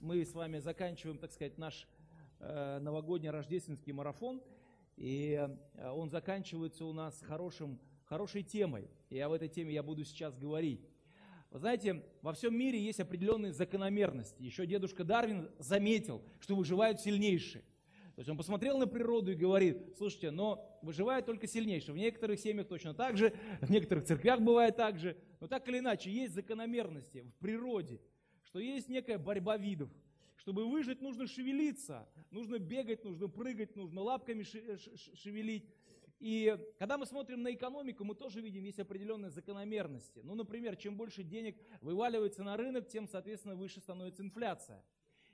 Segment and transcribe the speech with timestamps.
[0.00, 1.86] Мы с вами заканчиваем, так сказать, наш
[2.40, 4.42] э, новогодний рождественский марафон.
[4.96, 5.34] И
[5.74, 8.90] э, он заканчивается у нас хорошим, хорошей темой.
[9.08, 10.91] И об этой теме я буду сейчас говорить.
[11.52, 14.42] Вы знаете, во всем мире есть определенные закономерности.
[14.42, 17.62] Еще дедушка Дарвин заметил, что выживают сильнейшие.
[18.14, 21.94] То есть он посмотрел на природу и говорит, слушайте, но выживает только сильнейшие.
[21.94, 25.16] В некоторых семьях точно так же, в некоторых церквях бывает так же.
[25.40, 28.00] Но так или иначе, есть закономерности в природе,
[28.44, 29.90] что есть некая борьба видов.
[30.36, 35.68] Чтобы выжить, нужно шевелиться, нужно бегать, нужно прыгать, нужно лапками шевелить.
[36.22, 40.20] И когда мы смотрим на экономику, мы тоже видим, есть определенные закономерности.
[40.22, 44.84] Ну, например, чем больше денег вываливается на рынок, тем, соответственно, выше становится инфляция.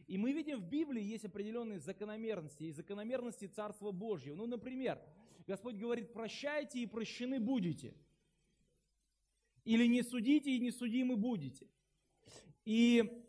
[0.07, 4.35] И мы видим в Библии есть определенные закономерности, и закономерности Царства Божьего.
[4.35, 4.99] Ну, например,
[5.47, 7.95] Господь говорит, прощайте и прощены будете.
[9.65, 11.69] Или не судите и не судимы будете.
[12.65, 13.27] И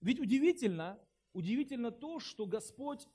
[0.00, 0.98] ведь удивительно,
[1.32, 3.06] удивительно то, что Господь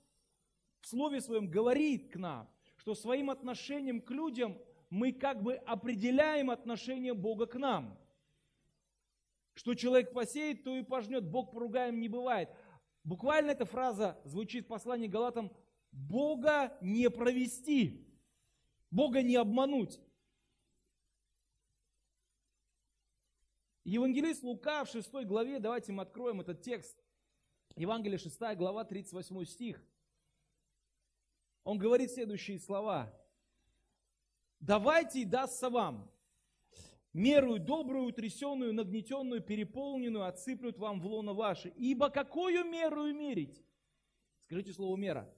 [0.79, 2.52] в Слове Своем говорит к нам,
[2.83, 4.57] что своим отношением к людям
[4.89, 7.97] мы как бы определяем отношение Бога к нам.
[9.53, 12.49] Что человек посеет, то и пожнет, Бог поругаем не бывает.
[13.05, 15.49] Буквально эта фраза звучит в послании Галатам
[15.93, 18.05] «Бога не провести»,
[18.91, 20.01] Бога не обмануть.
[23.85, 27.01] Евангелист Лука в 6 главе, давайте мы откроем этот текст.
[27.77, 29.81] Евангелие 6 глава, 38 стих.
[31.63, 33.13] Он говорит следующие слова.
[34.59, 36.11] «Давайте и дастся вам,
[37.13, 41.69] мерую добрую, утрясенную, нагнетенную, переполненную отсыплют вам в лоно ваше.
[41.69, 43.63] Ибо какую меру мерить?»
[44.45, 45.33] Скажите слово «мера».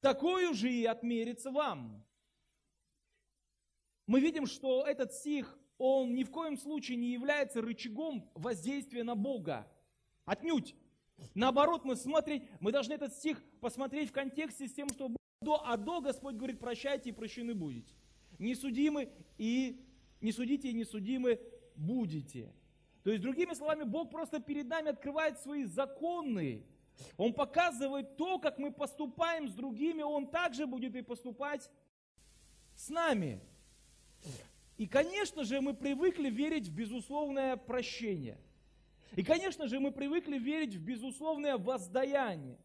[0.00, 2.04] «Такую же и отмерится вам».
[4.06, 9.14] Мы видим, что этот стих, он ни в коем случае не является рычагом воздействия на
[9.14, 9.70] Бога.
[10.24, 10.74] Отнюдь.
[11.34, 15.76] Наоборот, мы смотреть, мы должны этот стих посмотреть в контексте с тем, что до, а
[15.76, 17.92] до Господь говорит, прощайте и прощены будете.
[18.38, 19.84] Не судимы и
[20.20, 21.40] не судите и не судимы
[21.76, 22.52] будете.
[23.02, 26.64] То есть, другими словами, Бог просто перед нами открывает свои законы.
[27.16, 31.68] Он показывает то, как мы поступаем с другими, Он также будет и поступать
[32.76, 33.40] с нами.
[34.76, 38.38] И, конечно же, мы привыкли верить в безусловное прощение.
[39.16, 42.58] И, конечно же, мы привыкли верить в безусловное воздаяние.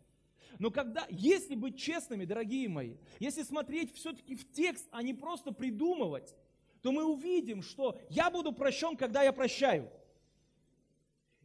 [0.59, 5.51] Но когда, если быть честными, дорогие мои, если смотреть все-таки в текст, а не просто
[5.51, 6.35] придумывать,
[6.81, 9.91] то мы увидим, что я буду прощен, когда я прощаю.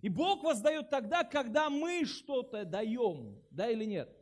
[0.01, 4.17] И Бог воздает тогда, когда мы что-то даем, да или нет.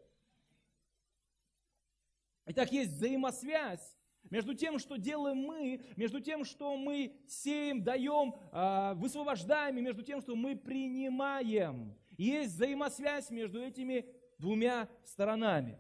[2.47, 3.97] Итак, есть взаимосвязь
[4.29, 10.03] между тем, что делаем мы, между тем, что мы сеем, даем, а, высвобождаем, и между
[10.03, 11.97] тем, что мы принимаем.
[12.17, 14.07] Есть взаимосвязь между этими
[14.39, 15.79] двумя сторонами.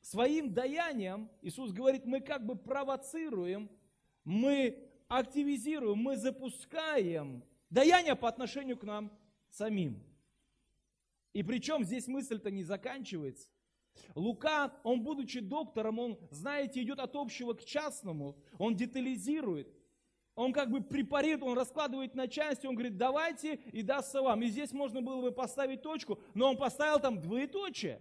[0.00, 3.70] Своим даянием, Иисус говорит, мы как бы провоцируем,
[4.24, 9.12] мы активизируем, мы запускаем даяние по отношению к нам
[9.48, 10.02] самим.
[11.32, 13.48] И причем здесь мысль-то не заканчивается.
[14.14, 19.72] Лука, он будучи доктором, он, знаете, идет от общего к частному, он детализирует,
[20.34, 24.42] он как бы препарирует, он раскладывает на части, он говорит, давайте и дастся вам.
[24.42, 28.00] И здесь можно было бы поставить точку, но он поставил там двоеточие.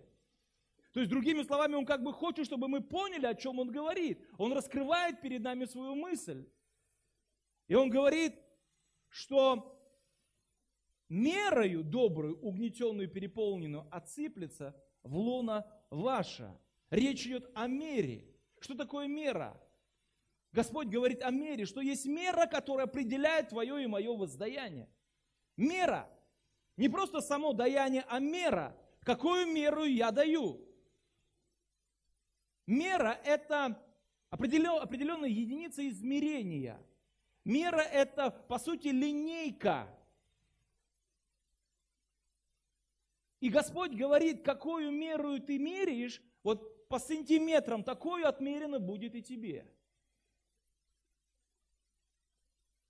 [0.93, 4.19] То есть, другими словами, он как бы хочет, чтобы мы поняли, о чем он говорит.
[4.37, 6.45] Он раскрывает перед нами свою мысль.
[7.67, 8.35] И он говорит,
[9.07, 9.77] что
[11.07, 16.59] мерою добрую, угнетенную, переполненную отсыплется в луна ваша.
[16.89, 18.25] Речь идет о мере.
[18.59, 19.59] Что такое мера?
[20.51, 24.89] Господь говорит о мере, что есть мера, которая определяет твое и мое воздаяние.
[25.57, 26.09] Мера.
[26.77, 28.75] Не просто само даяние, а мера.
[29.03, 30.67] Какую меру я даю?
[32.67, 33.81] Мера– это
[34.29, 36.79] определенная единица измерения.
[37.43, 39.87] Мера– это, по сути, линейка.
[43.41, 49.65] И Господь говорит, какую меру ты меряешь, вот по сантиметрам такое отмерено будет и тебе.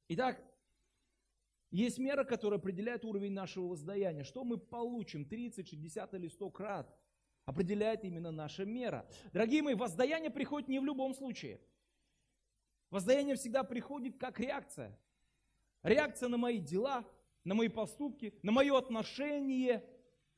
[0.09, 0.44] Итак,
[1.71, 4.25] есть мера, которая определяет уровень нашего воздаяния.
[4.25, 6.94] Что мы получим 30, 60 или 100 крат,
[7.45, 9.07] определяет именно наша мера.
[9.31, 11.62] Дорогие мои, воздаяние приходит не в любом случае.
[12.89, 15.00] Воздаяние всегда приходит как реакция.
[15.81, 17.06] реакция на мои дела,
[17.45, 19.88] на мои поступки, на мое отношение.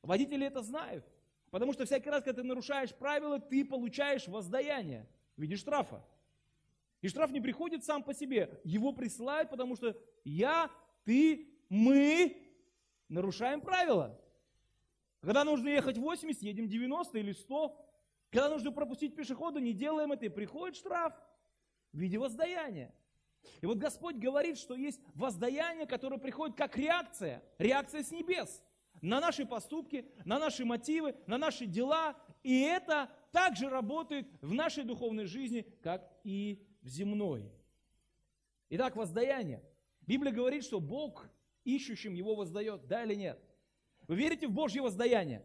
[0.04, 1.04] Водители это знают.
[1.50, 5.06] Потому что всякий раз, когда ты нарушаешь правила, ты получаешь воздаяние
[5.36, 6.04] в виде штрафа.
[7.00, 8.60] И штраф не приходит сам по себе.
[8.64, 10.70] Его присылают, потому что я,
[11.04, 12.36] ты, мы
[13.08, 14.18] нарушаем правила.
[15.20, 17.80] Когда нужно ехать 80, едем 90 или 100.
[18.30, 21.14] Когда нужно пропустить пешехода, не делаем это, и приходит штраф
[21.92, 22.92] в виде воздаяния.
[23.60, 28.62] И вот Господь говорит, что есть воздаяние, которое приходит как реакция, реакция с небес
[29.04, 32.16] на наши поступки, на наши мотивы, на наши дела.
[32.42, 37.52] И это также работает в нашей духовной жизни, как и в земной.
[38.70, 39.62] Итак, воздаяние.
[40.06, 41.28] Библия говорит, что Бог
[41.64, 43.38] ищущим его воздает, да или нет?
[44.08, 45.44] Вы верите в Божье воздаяние?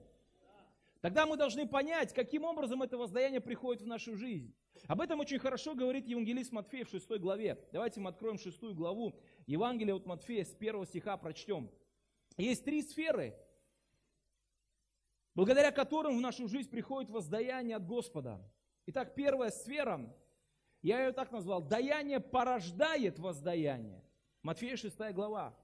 [1.01, 4.53] Тогда мы должны понять, каким образом это воздаяние приходит в нашу жизнь.
[4.88, 7.57] Об этом очень хорошо говорит Евангелист Матфея в 6 главе.
[7.71, 9.15] Давайте мы откроем 6 главу
[9.47, 11.69] Евангелия от Матфея с 1 стиха прочтем.
[12.38, 13.35] Есть три сферы,
[15.36, 18.42] благодаря которым в нашу жизнь приходит воздаяние от Господа.
[18.88, 20.14] Итак, первая сфера,
[20.81, 24.04] я ее так назвал, даяние порождает воздаяние.
[24.42, 25.58] Матфея 6 глава.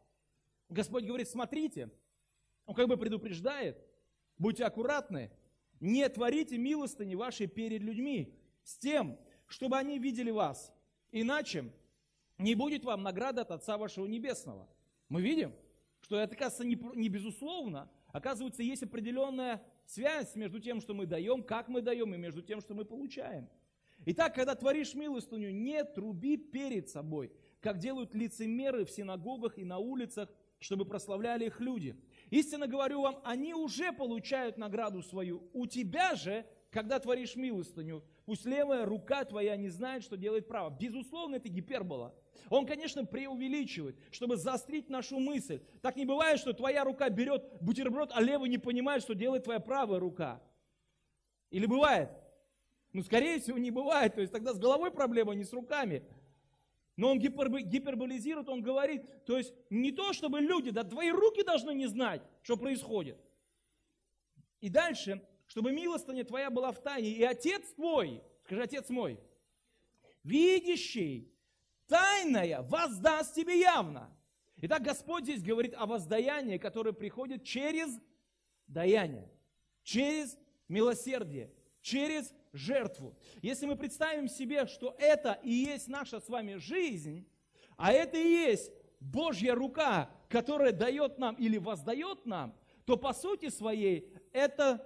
[0.69, 1.91] Господь говорит, смотрите,
[2.65, 3.83] Он как бы предупреждает,
[4.37, 5.31] будьте аккуратны,
[5.79, 9.17] не творите милостыни вашей перед людьми, с тем,
[9.47, 10.73] чтобы они видели вас.
[11.11, 11.71] Иначе
[12.37, 14.67] не будет вам награды от Отца вашего Небесного.
[15.09, 15.53] Мы видим,
[16.01, 17.89] что это, оказывается, не, не безусловно.
[18.15, 22.61] Оказывается, есть определенная связь между тем, что мы даем, как мы даем, и между тем,
[22.61, 23.49] что мы получаем.
[24.05, 29.79] Итак, когда творишь милостыню, не труби перед собой, как делают лицемеры в синагогах и на
[29.79, 32.01] улицах, чтобы прославляли их люди.
[32.29, 35.49] Истинно говорю вам, они уже получают награду свою.
[35.51, 40.71] У тебя же, когда творишь милостыню, Пусть левая рука твоя не знает, что делает право.
[40.71, 42.15] Безусловно, это гипербола.
[42.49, 45.61] Он, конечно, преувеличивает, чтобы заострить нашу мысль.
[45.81, 49.59] Так не бывает, что твоя рука берет бутерброд, а левый не понимает, что делает твоя
[49.59, 50.41] правая рука.
[51.51, 52.09] Или бывает?
[52.93, 54.15] Ну, скорее всего, не бывает.
[54.15, 56.03] То есть тогда с головой проблема, не с руками.
[56.97, 61.73] Но он гиперболизирует, он говорит, то есть не то, чтобы люди, да твои руки должны
[61.75, 63.17] не знать, что происходит.
[64.61, 65.21] И дальше
[65.55, 69.17] чтобы милостыня твоя была в тайне, и Отец твой, скажи, Отец мой,
[70.21, 71.33] видящий,
[71.87, 74.13] тайное, воздаст тебе явно.
[74.57, 77.97] Итак, Господь здесь говорит о воздаянии, которое приходит через
[78.67, 79.31] даяние,
[79.81, 80.37] через
[80.67, 83.17] милосердие, через жертву.
[83.41, 87.25] Если мы представим себе, что это и есть наша с вами жизнь,
[87.77, 92.53] а это и есть Божья рука, которая дает нам или воздает нам,
[92.83, 94.85] то по сути своей это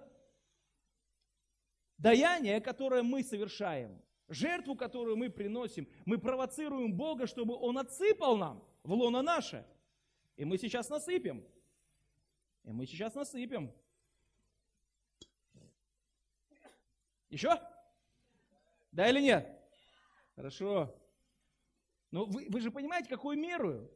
[2.00, 8.63] даяние, которое мы совершаем, жертву, которую мы приносим, мы провоцируем Бога, чтобы Он отсыпал нам
[8.84, 9.66] в лоно наше.
[10.36, 11.46] И мы сейчас насыпем.
[12.63, 13.72] И мы сейчас насыпем.
[17.30, 17.51] Еще?
[18.92, 19.48] Да или нет?
[20.36, 20.95] Хорошо.
[22.12, 23.90] Но вы, вы же понимаете, какую меру?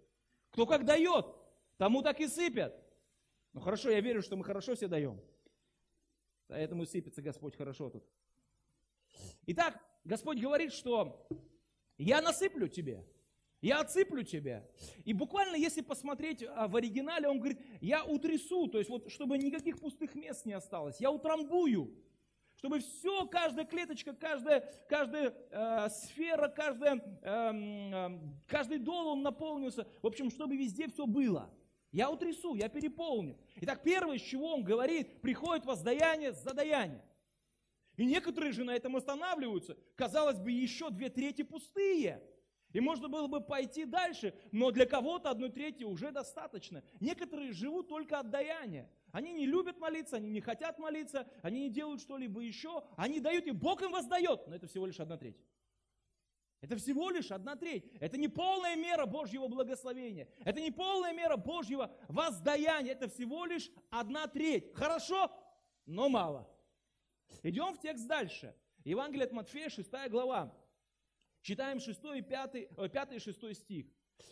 [0.52, 1.26] Кто как дает,
[1.78, 2.76] тому так и сыпят.
[3.54, 5.20] Ну хорошо, я верю, что мы хорошо все даем.
[6.54, 8.04] Поэтому сыпется Господь хорошо тут.
[9.48, 11.28] Итак, Господь говорит, что
[11.98, 13.04] я насыплю тебе,
[13.60, 14.64] я отсыплю тебя.
[15.04, 19.39] И буквально, если посмотреть а, в оригинале, он говорит, я утрясу, то есть вот, чтобы
[19.39, 21.92] никаких пустых мест не осталось, я утрамбую,
[22.56, 30.06] чтобы все, каждая клеточка, каждая, каждая э, сфера, каждая, э, каждый дол он наполнился, в
[30.06, 31.51] общем, чтобы везде все было.
[31.94, 33.38] Я утрясу, я переполню.
[33.62, 37.06] Итак, первое, с чего он говорит, приходит воздаяние за даяние.
[37.98, 39.78] И некоторые же на этом останавливаются.
[39.96, 42.22] Казалось бы, еще две трети пустые.
[42.72, 46.84] И можно было бы пойти дальше, но для кого-то одной трети уже достаточно.
[47.00, 48.90] Некоторые живут только от даяния.
[49.12, 52.84] Они не любят молиться, они не хотят молиться, они не делают что-либо еще.
[52.98, 54.48] Они дают, и Бог им воздает.
[54.48, 55.38] Но это всего лишь одна треть.
[56.63, 57.84] Это всего лишь одна треть.
[58.00, 60.29] Это не полная мера Божьего благословения.
[60.46, 62.93] Это не полная мера Божьего воздаяния.
[62.93, 64.74] Это всего лишь одна треть.
[64.74, 65.29] Хорошо,
[65.86, 66.50] но мало.
[67.43, 68.55] Идем в текст дальше.
[68.86, 70.58] Евангелие от Матфея, 6 глава.
[71.41, 73.86] Читаем 6 и 5, 5 и 6 стих.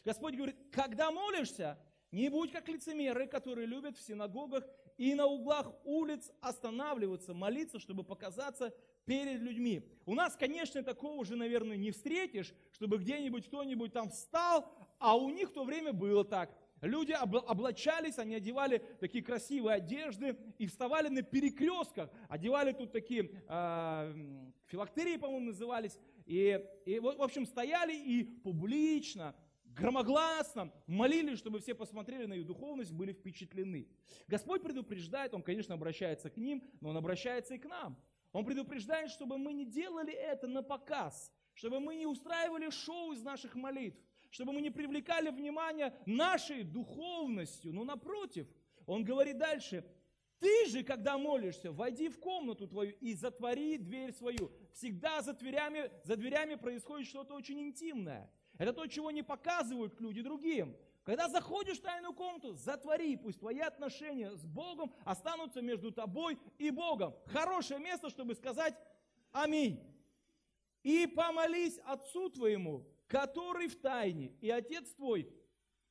[0.06, 1.78] Господь говорит, когда молишься,
[2.12, 4.64] не будь как лицемеры, которые любят в синагогах
[4.96, 8.74] и на углах улиц останавливаться, молиться, чтобы показаться
[9.12, 9.84] перед людьми.
[10.06, 15.30] У нас, конечно, такого уже, наверное, не встретишь, чтобы где-нибудь кто-нибудь там встал, а у
[15.30, 16.58] них в то время было так.
[16.80, 24.48] Люди облачались, они одевали такие красивые одежды и вставали на перекрестках, одевали тут такие э,
[24.68, 29.36] филактерии, по-моему, назывались, и, и в общем, стояли и публично
[29.76, 33.90] громогласно молились, чтобы все посмотрели на их духовность, были впечатлены.
[34.28, 37.98] Господь предупреждает, Он, конечно, обращается к ним, но Он обращается и к нам.
[38.32, 43.22] Он предупреждает, чтобы мы не делали это на показ, чтобы мы не устраивали шоу из
[43.22, 48.48] наших молитв, чтобы мы не привлекали внимание нашей духовностью, но напротив,
[48.86, 49.86] он говорит дальше,
[50.40, 54.52] ты же, когда молишься, войди в комнату твою и затвори дверь свою.
[54.74, 58.32] Всегда за дверями, за дверями происходит что-то очень интимное.
[58.58, 60.76] Это то, чего не показывают люди другим.
[61.04, 66.70] Когда заходишь в тайную комнату, затвори, пусть твои отношения с Богом останутся между тобой и
[66.70, 67.16] Богом.
[67.28, 68.76] Хорошее место, чтобы сказать
[69.32, 69.82] аминь.
[70.84, 75.28] И помолись Отцу твоему, который в тайне, и Отец твой,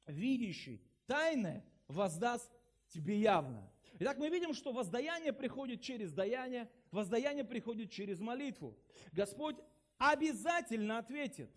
[0.07, 2.50] видящий тайное, воздаст
[2.88, 3.69] тебе явно.
[3.99, 8.79] Итак, мы видим, что воздаяние приходит через даяние, воздаяние приходит через молитву.
[9.12, 9.57] Господь
[9.99, 11.50] обязательно ответит.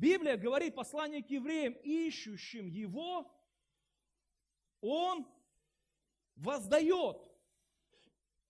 [0.00, 3.30] Библия говорит, послание к евреям, ищущим Его,
[4.80, 5.26] Он
[6.36, 7.18] воздает.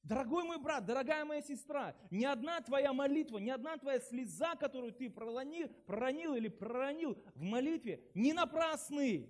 [0.04, 4.92] Дорогой мой брат, дорогая моя сестра, ни одна твоя молитва, ни одна твоя слеза, которую
[4.92, 9.28] ты проронил, проронил или проронил в молитве, не напрасны.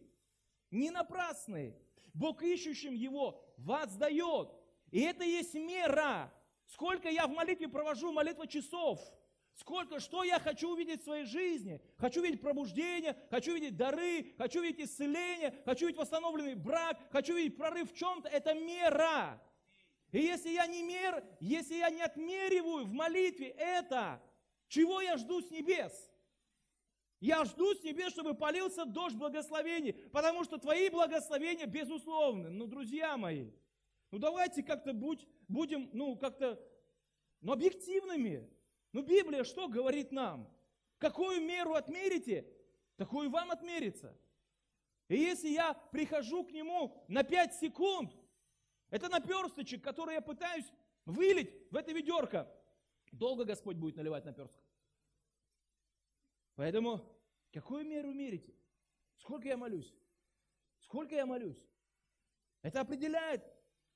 [0.71, 1.75] Не напрасны.
[2.13, 4.51] Бог ищущим его воздает.
[4.91, 6.31] И это есть мера.
[6.67, 9.01] Сколько я в молитве провожу, молитва часов.
[9.61, 11.83] Сколько, что я хочу увидеть в своей жизни.
[11.99, 17.59] Хочу видеть пробуждение, хочу видеть дары, хочу видеть исцеление, хочу видеть восстановленный брак, хочу видеть
[17.59, 18.27] прорыв в чем-то.
[18.31, 19.39] Это мера.
[20.13, 24.23] И если я не мер, если я не отмериваю в молитве это,
[24.69, 26.11] чего я жду с небес?
[27.21, 32.49] Я жду с небес, чтобы полился дождь благословений, потому что твои благословения безусловны.
[32.49, 33.51] Ну, друзья мои,
[34.11, 36.59] ну давайте как-то будь, будем, ну, как-то,
[37.43, 38.49] ну, объективными.
[38.93, 40.49] Ну, Библия что говорит нам?
[40.99, 42.47] Какую меру отмерите,
[42.97, 44.17] такую вам отмерится.
[45.09, 48.13] И если я прихожу к нему на 5 секунд,
[48.91, 50.67] это наперсточек, который я пытаюсь
[51.05, 52.49] вылить в это ведерко.
[53.13, 54.63] Долго Господь будет наливать наперсток.
[56.55, 57.01] Поэтому,
[57.53, 58.55] какую меру мерите?
[59.17, 59.95] Сколько я молюсь?
[60.81, 61.61] Сколько я молюсь?
[62.63, 63.43] Это определяет,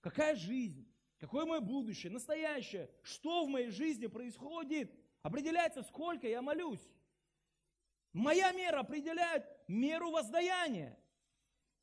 [0.01, 0.84] какая жизнь,
[1.25, 4.93] какое мое будущее, настоящее, что в моей жизни происходит.
[5.23, 6.87] Определяется, сколько я молюсь.
[8.13, 10.99] Моя мера определяет меру воздаяния.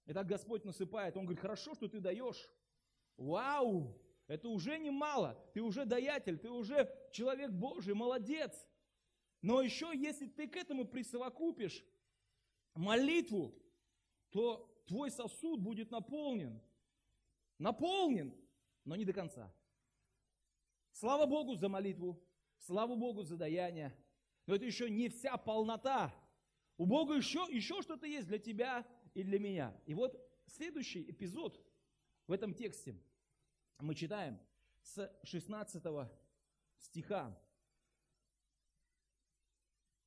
[0.05, 1.17] Итак, Господь насыпает.
[1.17, 2.51] Он говорит, хорошо, что ты даешь.
[3.17, 4.00] Вау!
[4.27, 5.36] Это уже немало.
[5.55, 8.67] Ты уже даятель, ты уже человек Божий, молодец.
[9.41, 11.83] Но еще, если ты к этому присовокупишь
[12.75, 13.55] молитву,
[14.29, 16.62] то твой сосуд будет наполнен.
[17.57, 18.36] Наполнен,
[18.85, 19.53] но не до конца.
[20.91, 22.21] Слава Богу за молитву,
[22.57, 23.95] слава Богу за даяние.
[24.45, 26.13] Но это еще не вся полнота.
[26.77, 29.79] У Бога еще, еще что-то есть для тебя и для меня.
[29.85, 31.63] И вот следующий эпизод
[32.27, 32.95] в этом тексте–
[33.81, 34.39] мы читаем
[34.83, 35.83] с 16
[36.77, 37.38] стиха.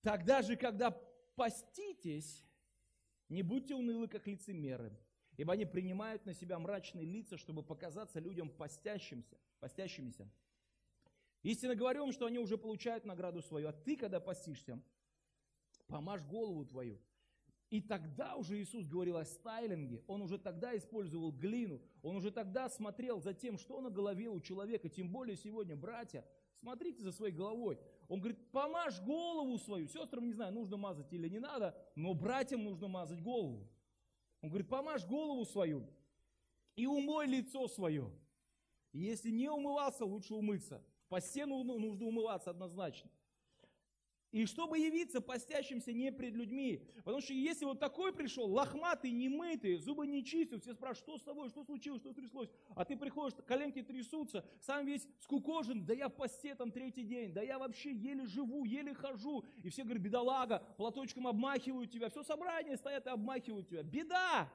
[0.01, 0.91] Тогда же, когда
[1.35, 2.45] поститесь,
[3.29, 4.97] не будьте унылы, как лицемеры,
[5.37, 10.29] ибо они принимают на себя мрачные лица, чтобы показаться людям постящимся, постящимися.
[11.43, 14.81] Истинно говорю вам, что они уже получают награду свою, а ты, когда постишься,
[15.87, 16.99] помажь голову твою,
[17.71, 22.69] и тогда уже Иисус говорил о стайлинге, он уже тогда использовал глину, он уже тогда
[22.69, 26.25] смотрел за тем, что на голове у человека, тем более сегодня, братья,
[26.61, 27.79] смотрите за своей головой.
[28.09, 29.89] Он говорит, помажь голову свою.
[29.89, 33.69] Сестрам, не знаю, нужно мазать или не надо, но братьям нужно мазать голову.
[34.45, 35.89] Он говорит, помажь голову свою
[36.77, 38.13] и умой лицо свое.
[38.93, 40.85] Если не умывался, лучше умыться.
[41.09, 43.11] По стену нужно умываться однозначно.
[44.35, 46.85] И чтобы явиться постящимся не пред людьми.
[47.05, 51.23] Потому что если вот такой пришел, лохматый, немытый, зубы не чистил, все спрашивают, что с
[51.23, 52.49] тобой, что случилось, что стряслось.
[52.75, 57.33] А ты приходишь, коленки трясутся, сам весь скукожен, да я в посте там третий день,
[57.33, 59.45] да я вообще еле живу, еле хожу.
[59.63, 63.85] И все говорят, бедолага, платочком обмахивают тебя, все собрание стоят и обмахивают тебя.
[63.85, 64.53] Беда!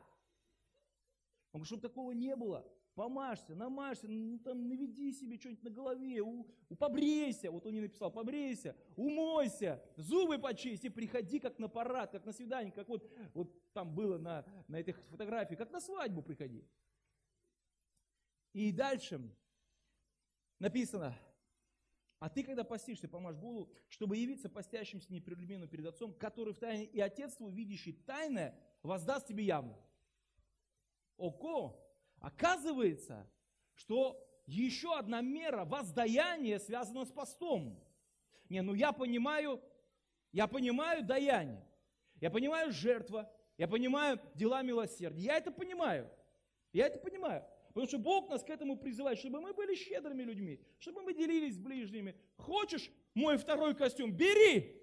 [1.54, 2.70] Он говорит, чтобы такого не было
[3.00, 7.80] помажься, намажься, ну, там, наведи себе что-нибудь на голове, у, у, побрейся, вот он не
[7.80, 13.72] написал, побрейся, умойся, зубы почисти, приходи как на парад, как на свидание, как вот, вот
[13.72, 16.68] там было на, на этих фотографиях, как на свадьбу приходи.
[18.52, 19.22] И дальше
[20.60, 21.18] написано,
[22.20, 26.84] а ты, когда постишься, помажь голову, чтобы явиться постящимся непрелюбимым перед Отцом, который в тайне,
[26.84, 29.80] и Отец твой, видящий тайное, воздаст тебе явно.
[31.16, 31.89] Око!
[32.20, 33.30] Оказывается,
[33.74, 37.80] что еще одна мера воздаяния связана с постом.
[38.50, 39.62] Не, ну я понимаю,
[40.32, 41.66] я понимаю даяние,
[42.20, 46.10] я понимаю жертва, я понимаю дела милосердия, я это понимаю,
[46.74, 47.46] я это понимаю.
[47.68, 51.56] Потому что Бог нас к этому призывает, чтобы мы были щедрыми людьми, чтобы мы делились
[51.56, 52.16] с ближними.
[52.36, 54.12] Хочешь мой второй костюм?
[54.12, 54.76] Бери!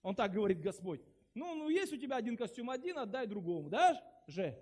[0.00, 1.02] Он так говорит Господь.
[1.34, 4.58] Ну, ну, есть у тебя один костюм один, отдай другому, да же?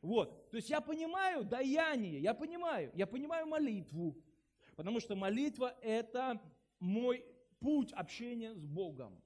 [0.00, 4.16] Вот, то есть я понимаю даяние, я понимаю, я понимаю молитву,
[4.76, 6.40] потому что молитва– это
[6.78, 7.24] мой
[7.58, 9.20] путь общения с Богом,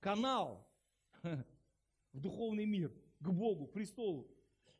[0.00, 0.68] канал
[2.12, 4.28] в духовный мир, к Богу, к престолу.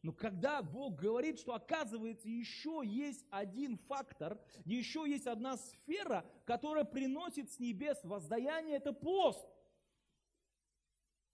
[0.03, 6.85] Но когда Бог говорит, что оказывается еще есть один фактор, еще есть одна сфера, которая
[6.85, 9.47] приносит с небес воздаяние, это пост.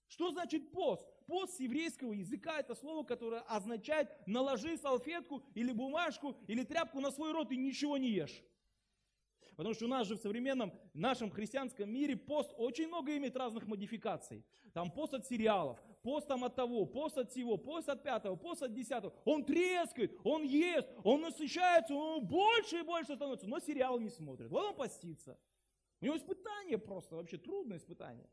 [0.09, 1.07] Что значит пост?
[1.27, 7.33] Пост еврейского языка это слово, которое означает наложи салфетку или бумажку или тряпку на свой
[7.33, 8.41] рот и ничего не ешь.
[9.57, 13.67] Потому что у нас же в современном нашем христианском мире пост очень много имеет разных
[13.67, 14.45] модификаций.
[14.73, 18.63] Там пост от сериалов, пост там от того, пост от всего, пост от пятого, пост
[18.63, 19.13] от десятого.
[19.25, 24.49] Он трескает, он ест, он насыщается, он больше и больше становится, но сериал не смотрит.
[24.49, 25.37] Вот он постится.
[25.99, 28.29] У него испытание просто, вообще трудное испытание.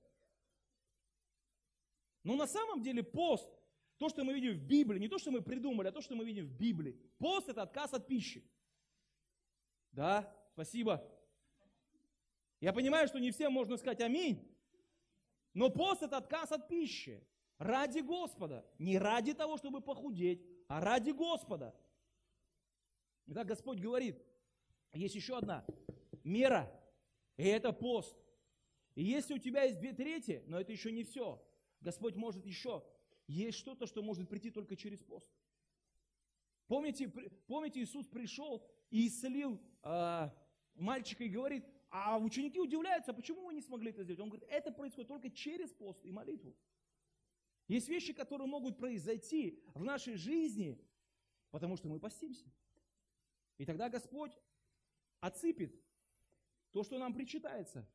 [2.24, 3.48] Но на самом деле пост,
[3.98, 6.24] то, что мы видим в Библии, не то, что мы придумали, а то, что мы
[6.24, 6.98] видим в Библии.
[7.18, 8.42] Пост– это отказ от пищи.
[9.92, 11.06] Да, спасибо.
[12.60, 14.50] Я понимаю, что не всем можно сказать аминь,
[15.52, 17.22] но пост– это отказ от пищи.
[17.58, 18.66] Ради Господа.
[18.78, 21.74] Не ради того, чтобы похудеть, а ради Господа.
[23.26, 24.20] Итак, Господь говорит,
[24.92, 25.64] есть еще одна
[26.24, 26.70] мера,
[27.36, 28.16] и это пост.
[28.94, 31.46] И если у тебя есть две трети, но это еще не все–
[31.84, 32.82] Господь может еще.
[33.26, 35.28] Есть что-то, что может прийти только через пост.
[36.66, 37.08] Помните,
[37.46, 40.30] помните Иисус пришел и исцелил э,
[40.74, 44.20] мальчика и говорит, а ученики удивляются, а почему вы не смогли это сделать?
[44.20, 46.56] Он говорит, это происходит только через пост и молитву.
[47.68, 50.78] Есть вещи, которые могут произойти в нашей жизни,
[51.50, 52.50] потому что мы постимся.
[53.58, 54.32] И тогда Господь
[55.20, 55.74] отсыпет
[56.72, 57.86] то, что нам причитается.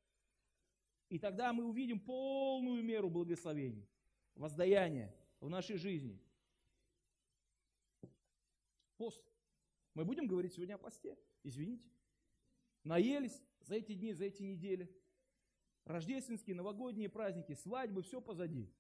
[1.10, 3.90] И тогда мы увидим полную меру благословений,
[4.36, 6.22] воздаяния в нашей жизни.
[8.96, 9.26] Пост.
[9.96, 11.18] Мы будем говорить сегодня о посте.
[11.44, 11.90] Извините.
[12.84, 14.96] Наелись за эти дни, за эти недели.
[15.86, 18.72] Рождественские, новогодние праздники, свадьбы, все позади.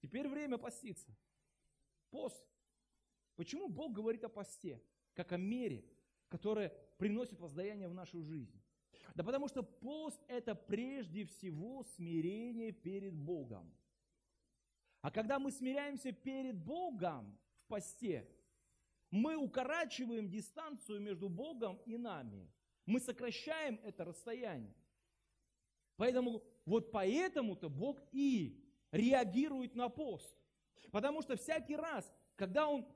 [0.00, 1.16] Теперь время поститься.
[2.10, 2.46] Пост.
[3.34, 4.80] Почему Бог говорит о посте,
[5.14, 5.84] как о мере,
[6.28, 6.68] которая
[6.98, 8.61] приносит воздаяние в нашу жизнь?
[9.14, 13.72] Да потому что пост– это прежде всего смирение перед Богом.
[15.00, 18.28] А когда мы смиряемся перед Богом в посте,
[19.10, 22.50] мы укорачиваем дистанцию между Богом и нами.
[22.86, 24.74] Мы сокращаем это расстояние.
[25.96, 30.36] Поэтому, вот поэтому-то Бог и реагирует на пост.
[30.90, 32.86] Потому что всякий раз, когда он,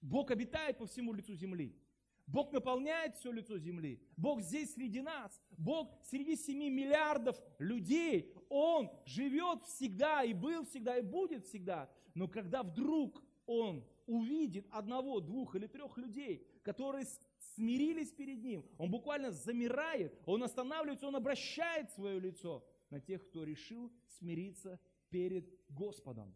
[0.00, 1.76] Бог обитает по всему лицу земли,
[2.26, 4.00] Бог наполняет все лицо земли.
[4.16, 5.40] Бог здесь среди нас.
[5.56, 8.34] Бог среди 7 миллиардов людей.
[8.48, 11.88] Он живет всегда и был всегда и будет всегда.
[12.14, 17.06] Но когда вдруг Он увидит одного, двух или трех людей, которые
[17.54, 23.44] смирились перед Ним, Он буквально замирает, Он останавливается, Он обращает свое лицо на тех, кто
[23.44, 26.34] решил смириться перед Господом.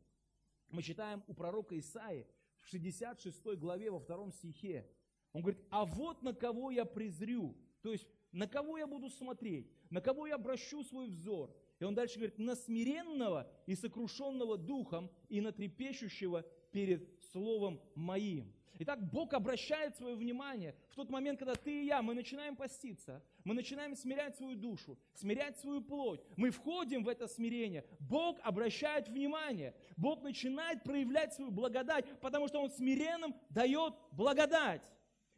[0.68, 2.26] Мы читаем у пророка Исаи
[2.60, 4.88] в 66 главе во втором стихе.
[5.32, 9.70] Он говорит, а вот на кого я презрю, то есть на кого я буду смотреть,
[9.90, 11.54] на кого я обращу свой взор.
[11.78, 18.52] И он дальше говорит, на смиренного и сокрушенного духом и на трепещущего перед словом моим.
[18.82, 23.22] Итак, Бог обращает свое внимание в тот момент, когда ты и я, мы начинаем поститься,
[23.44, 26.22] мы начинаем смирять свою душу, смирять свою плоть.
[26.36, 27.84] Мы входим в это смирение.
[27.98, 29.74] Бог обращает внимание.
[29.98, 34.82] Бог начинает проявлять свою благодать, потому что Он смиренным дает благодать.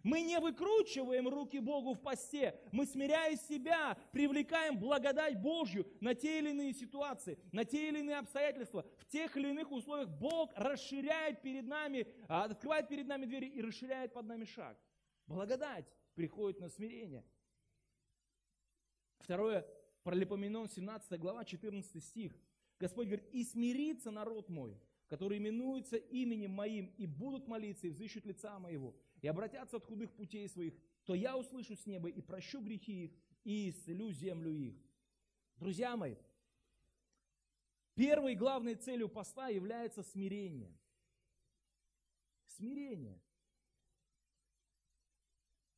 [0.02, 6.38] Мы не выкручиваем руки Богу в посте, мы, смиряя себя, привлекаем благодать Божью на те
[6.38, 8.84] или иные ситуации, на те или иные обстоятельства.
[8.98, 13.62] В тех или иных условиях Бог расширяет перед нами, а, открывает перед нами двери и
[13.62, 14.76] расширяет под нами шаг.
[15.26, 17.24] Благодать приходит на смирение.
[19.20, 19.66] Второе,
[20.02, 22.36] Паралипоменон, 17 глава, 14 стих.
[22.80, 28.26] Господь говорит, «И смирится народ мой, который именуется именем моим, и будут молиться, и взыщут
[28.26, 32.60] лица моего, и обратятся от худых путей своих, то я услышу с неба и прощу
[32.60, 33.12] грехи их,
[33.44, 34.76] и исцелю землю их.
[35.56, 36.16] Друзья мои,
[37.94, 40.76] первой главной целью поста является смирение.
[42.46, 43.20] Смирение.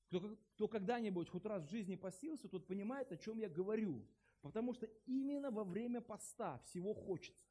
[0.07, 4.07] Кто, кто когда-нибудь хоть раз в жизни постился, тот понимает, о чем я говорю.
[4.41, 7.47] Потому что именно во время поста всего хочется.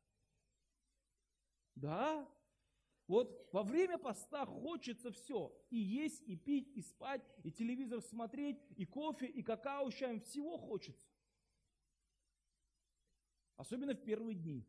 [1.76, 2.28] Да?
[3.08, 5.54] Вот во время поста хочется все.
[5.70, 10.22] И есть, и пить, и спать, и телевизор смотреть, и кофе, и какао чаем.
[10.22, 11.08] Всего хочется.
[13.58, 14.66] Особенно в первые дни.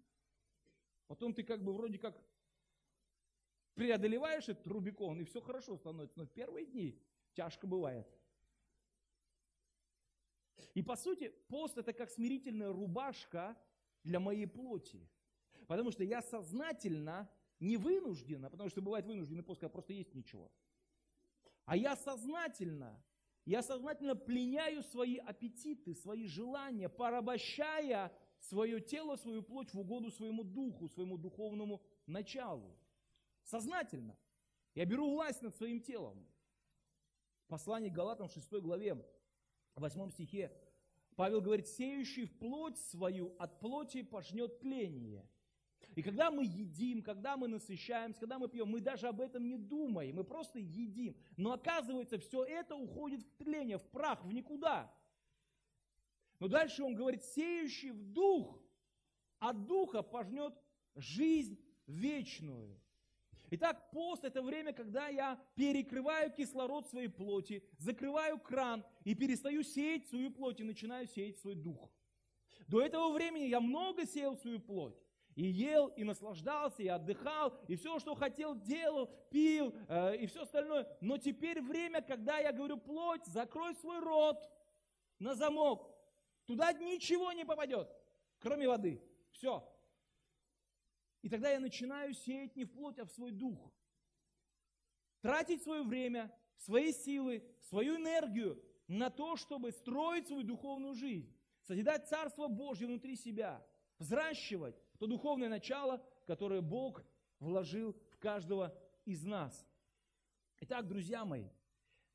[1.06, 2.20] Потом ты как бы вроде как
[3.74, 6.18] преодолеваешь этот Рубикон, и все хорошо становится.
[6.18, 7.00] Но в первые дни
[7.34, 8.06] тяжко бывает.
[10.74, 13.56] И по сути, пост это как смирительная рубашка
[14.02, 15.08] для моей плоти.
[15.66, 17.30] Потому что я сознательно,
[17.64, 20.52] не вынужденно, потому что бывает вынужденный пост, когда просто есть ничего.
[21.64, 23.02] А я сознательно,
[23.46, 30.44] я сознательно пленяю свои аппетиты, свои желания, порабощая свое тело, свою плоть в угоду своему
[30.44, 32.76] духу, своему духовному началу.
[33.42, 34.16] Сознательно.
[34.74, 36.26] Я беру власть над своим телом.
[37.48, 38.94] Послание к Галатам в 6 главе,
[39.74, 40.52] в 8 стихе,
[41.16, 45.28] Павел говорит, сеющий в плоть свою от плоти пожнет тление.
[45.94, 49.56] И когда мы едим, когда мы насыщаемся, когда мы пьем, мы даже об этом не
[49.56, 51.16] думаем, мы просто едим.
[51.36, 54.92] Но оказывается, все это уходит в тление, в прах, в никуда.
[56.40, 58.60] Но дальше он говорит, сеющий в дух,
[59.38, 60.54] от духа пожнет
[60.96, 62.80] жизнь вечную.
[63.50, 70.08] Итак, пост– это время, когда я перекрываю кислород своей плоти, закрываю кран и перестаю сеять
[70.08, 71.92] свою плоть и начинаю сеять свой дух.
[72.66, 75.03] До этого времени я много сеял свою плоть.
[75.34, 80.42] И ел, и наслаждался, и отдыхал, и все, что хотел, делал, пил, э, и все
[80.42, 80.86] остальное.
[81.00, 84.48] Но теперь время, когда я говорю, плоть, закрой свой рот
[85.18, 85.90] на замок.
[86.46, 87.88] Туда ничего не попадет,
[88.38, 89.02] кроме воды.
[89.32, 89.68] Все.
[91.22, 93.72] И тогда я начинаю сеять не в плоть, а в свой дух.
[95.20, 101.34] Тратить свое время, свои силы, свою энергию на то, чтобы строить свою духовную жизнь.
[101.62, 103.66] Созидать Царство Божье внутри себя.
[103.98, 107.02] Взращивать то духовное начало, которое Бог
[107.40, 109.66] вложил в каждого из нас.
[110.60, 111.48] Итак, друзья мои,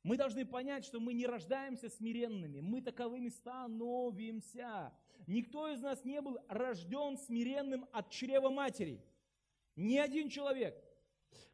[0.02, 4.92] мы должны понять, что мы не рождаемся смиренными, мы таковыми становимся.
[5.26, 9.04] Никто из нас не был рожден смиренным от чрева матери.
[9.76, 10.74] Ни один человек.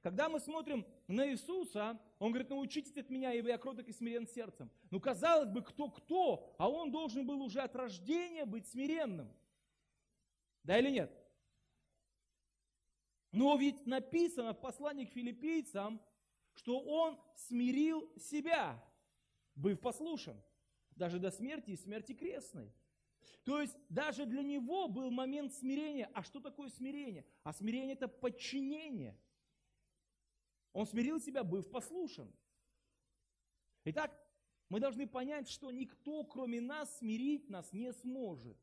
[0.02, 4.26] Когда мы смотрим на Иисуса, Он говорит, научитесь от меня, ибо я кроток и смирен
[4.28, 4.70] сердцем.
[4.90, 9.28] Ну, казалось бы, кто-кто, а Он должен был уже от рождения быть смиренным.
[10.66, 11.16] Да или нет?
[13.30, 16.02] Но ведь написано в послании к филиппийцам,
[16.54, 18.84] что он смирил себя,
[19.54, 20.42] быв послушен,
[20.90, 22.74] даже до смерти и смерти крестной.
[23.44, 26.10] То есть даже для него был момент смирения.
[26.14, 27.24] А что такое смирение?
[27.44, 29.16] А смирение это подчинение.
[30.72, 32.34] Он смирил себя, быв послушен.
[33.84, 34.18] Итак,
[34.68, 38.58] мы должны понять, что никто, кроме нас, смирить нас не сможет.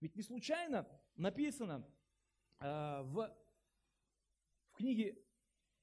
[0.00, 1.86] Ведь не случайно написано
[2.60, 3.36] э, в,
[4.70, 5.18] в книге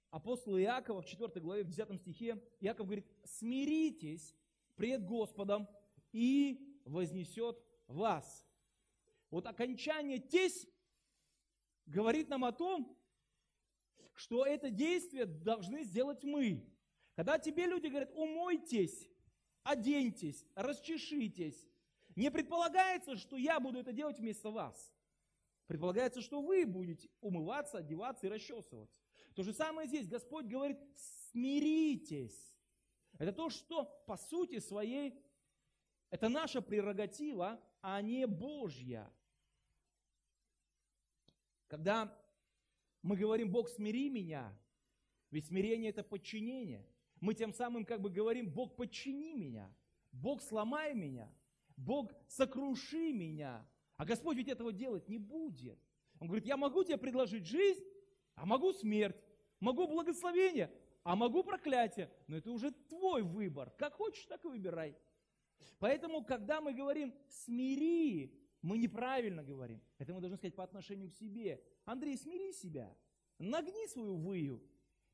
[0.10, 4.36] апостола Иакова в 4 главе, в 10 стихе, Иаков говорит, смиритесь
[4.76, 5.68] пред Господом
[6.12, 8.46] и вознесет вас.
[9.30, 10.68] Вот окончание «тесь»
[11.86, 12.98] говорит нам о том,
[14.14, 16.70] что это действие должны сделать мы.
[17.16, 19.10] Когда тебе люди говорят, умойтесь,
[19.64, 21.68] оденьтесь, расчешитесь,
[22.16, 24.94] не предполагается, что я буду это делать вместо вас.
[25.68, 29.00] Предполагается, что вы будете умываться, одеваться и расчесываться.
[29.36, 30.08] То же самое здесь.
[30.08, 30.78] Господь говорит,
[31.32, 32.54] смиритесь.
[33.18, 35.14] Это то, что по сути своей,
[36.10, 39.10] это наша прерогатива, а не Божья.
[41.68, 42.14] Когда
[43.02, 44.54] мы говорим, Бог, смири меня,
[45.30, 46.86] ведь смирение это подчинение.
[47.22, 49.74] Мы тем самым как бы говорим, Бог, подчини меня,
[50.12, 51.32] Бог, сломай меня,
[51.78, 53.68] Бог, сокруши меня.
[53.98, 55.80] А Господь ведь этого делать не будет.
[56.20, 57.84] Он говорит, я могу тебе предложить жизнь,
[58.36, 59.18] а могу смерть,
[59.60, 60.72] могу благословение,
[61.04, 62.12] а могу проклятие.
[62.28, 63.72] Но это уже твой выбор.
[63.78, 64.96] Как хочешь, так и выбирай.
[65.80, 69.82] Поэтому, когда мы говорим «смири», мы неправильно говорим.
[69.98, 71.64] Это мы должны сказать по отношению к себе.
[71.86, 72.96] Андрей, смири себя.
[73.40, 74.62] Нагни свою выю.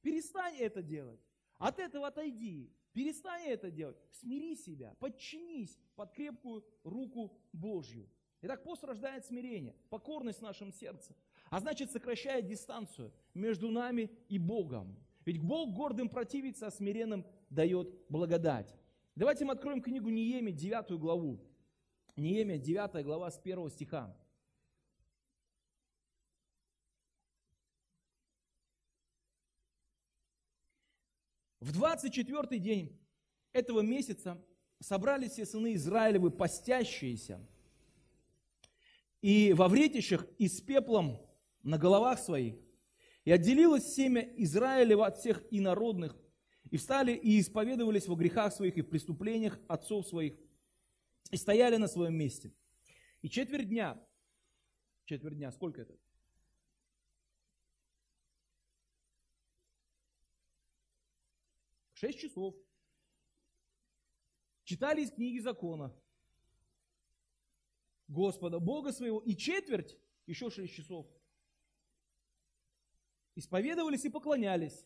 [0.02, 1.22] Перестань это делать.
[1.58, 2.74] От этого отойди.
[2.98, 3.98] Перестань это делать.
[4.12, 4.96] Смири себя.
[5.00, 8.10] Подчинись под крепкую руку Божью.
[8.42, 11.16] Итак, пост рождает смирение, покорность в нашем сердце
[11.50, 14.98] а значит сокращает дистанцию между нами и Богом.
[15.26, 18.76] Ведь Бог гордым противится, а смиренным дает благодать.
[19.16, 21.40] Давайте мы откроем книгу Неемия, 9 главу.
[22.16, 24.16] Неемия, 9 глава с 1 стиха.
[31.60, 33.00] В 24 день
[33.52, 34.44] этого месяца
[34.80, 37.40] собрались все сыны Израилевы, постящиеся,
[39.22, 41.20] и во вретищах и с пеплом
[41.64, 42.56] на головах своих,
[43.26, 46.16] и отделилось семя Израилева от всех инородных,
[46.70, 50.34] и встали и исповедовались во грехах своих и в преступлениях отцов своих,
[51.32, 52.54] и стояли на своем месте.
[53.22, 54.00] И четверть дня,
[55.06, 55.98] четверть дня, сколько это?
[62.00, 62.56] Шесть часов.
[64.64, 65.92] Читали из книги закона
[68.08, 71.08] Господа, Бога своего, и четверть, еще шесть часов,
[73.34, 74.86] исповедовались и поклонялись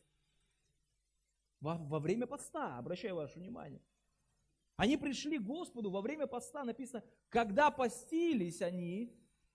[1.60, 3.82] во, во время поста, обращаю ваше внимание.
[4.78, 9.14] Они пришли к Господу во время поста, написано, когда постились они,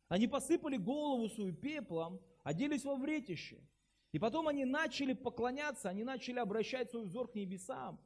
[0.08, 3.66] они посыпали голову свою пеплом, оделись во вретище.
[4.12, 8.00] И потом они начали поклоняться, они начали обращать свой взор к небесам.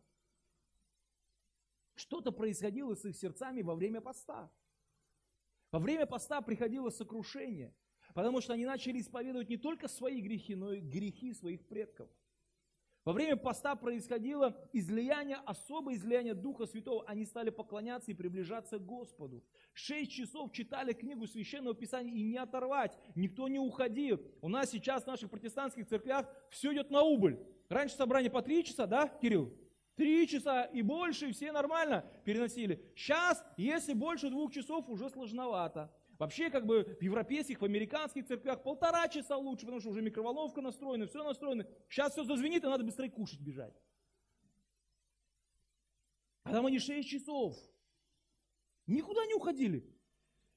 [1.94, 4.50] Что-то происходило с их сердцами во время поста.
[5.70, 7.74] Во время поста приходило сокрушение,
[8.14, 12.10] потому что они начали исповедовать не только свои грехи, но и грехи своих предков.
[13.04, 17.04] Во время поста происходило излияние, особое излияние Духа Святого.
[17.06, 19.42] Они стали поклоняться и приближаться к Господу.
[19.72, 22.98] Шесть часов читали книгу Священного Писания и не оторвать.
[23.14, 24.20] Никто не уходил.
[24.42, 27.38] У нас сейчас в наших протестантских церквях все идет на убыль.
[27.70, 29.50] Раньше собрание по три часа, да, Кирилл?
[29.96, 32.82] Три часа и больше, и все нормально переносили.
[32.94, 35.90] Сейчас, если больше двух часов, уже сложновато.
[36.20, 40.60] Вообще, как бы в европейских, в американских церквях полтора часа лучше, потому что уже микроволновка
[40.60, 41.66] настроена, все настроено.
[41.88, 43.74] Сейчас все зазвенит, и надо быстрее кушать бежать.
[46.42, 47.56] А там они 6 часов.
[48.86, 49.82] Никуда не уходили.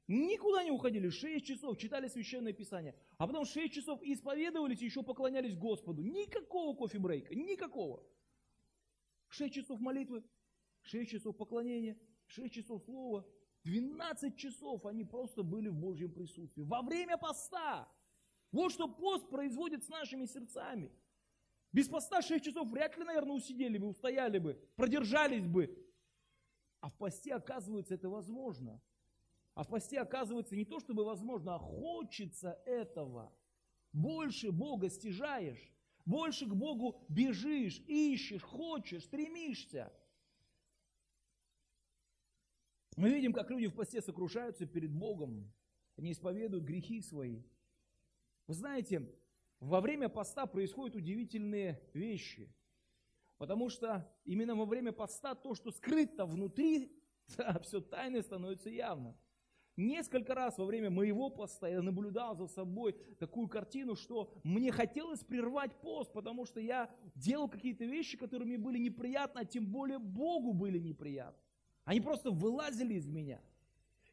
[0.10, 1.08] Никуда не уходили.
[1.08, 2.94] 6 часов читали Священное Писание.
[3.18, 6.02] А потом 6 часов исповедовались и еще поклонялись Господу.
[6.02, 7.36] Никакого кофе-брейка.
[7.36, 8.04] Никакого.
[9.30, 10.26] 6 часов молитвы,
[10.82, 13.26] 6 часов поклонения, 6 часов слова,
[13.64, 16.64] 12 часов они просто были в Божьем присутствии.
[16.64, 17.88] Во время поста.
[18.52, 20.92] Вот что пост производит с нашими сердцами.
[21.72, 25.76] Без поста 6 часов вряд ли, наверное, усидели бы, устояли бы, продержались бы.
[26.82, 28.80] А в посте, оказывается, это возможно.
[29.56, 33.34] А в посте, оказывается, не то чтобы возможно, а хочется этого.
[33.92, 35.74] Больше Бога стяжаешь,
[36.06, 39.92] больше к Богу бежишь, ищешь, хочешь, стремишься.
[42.96, 45.52] Мы видим, как люди в посте сокрушаются перед Богом.
[45.98, 47.42] Они исповедуют грехи свои.
[48.48, 49.10] Вы знаете,
[49.60, 52.54] во время поста происходят удивительные вещи.
[53.38, 56.92] Потому что именно во время поста то, что скрыто внутри,
[57.38, 59.18] да, все тайное становится явно.
[59.76, 65.24] Несколько раз во время моего поста я наблюдал за собой такую картину, что мне хотелось
[65.24, 69.98] прервать пост, потому что я делал какие-то вещи, которые мне были неприятны, а тем более
[69.98, 71.43] Богу были неприятны.
[71.86, 73.42] Они просто вылазили из меня.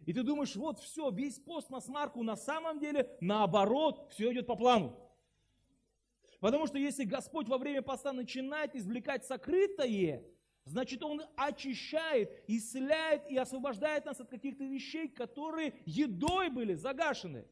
[0.07, 4.47] И ты думаешь, вот все, весь пост на смарку, на самом деле, наоборот, все идет
[4.47, 4.97] по плану.
[6.41, 10.25] Потому что если Господь во время поста начинает извлекать сокрытое,
[10.65, 17.47] значит Он очищает, исцеляет и освобождает нас от каких-то вещей, которые едой были загашены.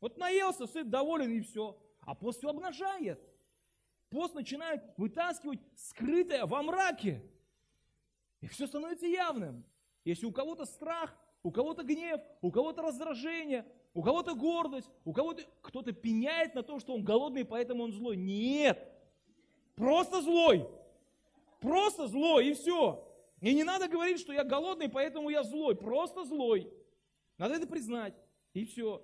[0.00, 1.78] Вот наелся, сыт, доволен и все.
[2.00, 3.20] А пост все обнажает.
[4.08, 7.22] Пост начинает вытаскивать скрытое во мраке.
[8.44, 9.64] И все становится явным.
[10.04, 15.44] Если у кого-то страх, у кого-то гнев, у кого-то раздражение, у кого-то гордость, у кого-то
[15.62, 18.18] кто-то пеняет на то, что он голодный, поэтому он злой.
[18.18, 18.86] Нет!
[19.76, 20.68] Просто злой.
[21.58, 23.10] Просто злой, и все.
[23.40, 25.74] И не надо говорить, что я голодный, поэтому я злой.
[25.74, 26.70] Просто злой.
[27.38, 28.14] Надо это признать.
[28.52, 29.02] И все.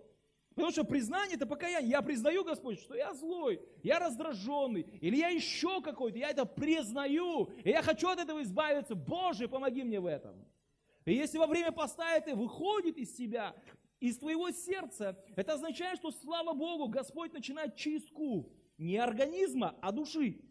[0.61, 1.91] Потому что признание это покаяние.
[1.91, 6.19] Я признаю, Господь, что я злой, я раздраженный, или я еще какой-то.
[6.19, 8.95] Я это признаю, и я хочу от этого избавиться.
[8.95, 10.45] Боже, помоги мне в этом.
[11.07, 13.55] И если во время поста это выходит из себя,
[14.01, 20.43] из твоего сердца, это означает, что, слава Богу, Господь начинает чистку не организма, а души.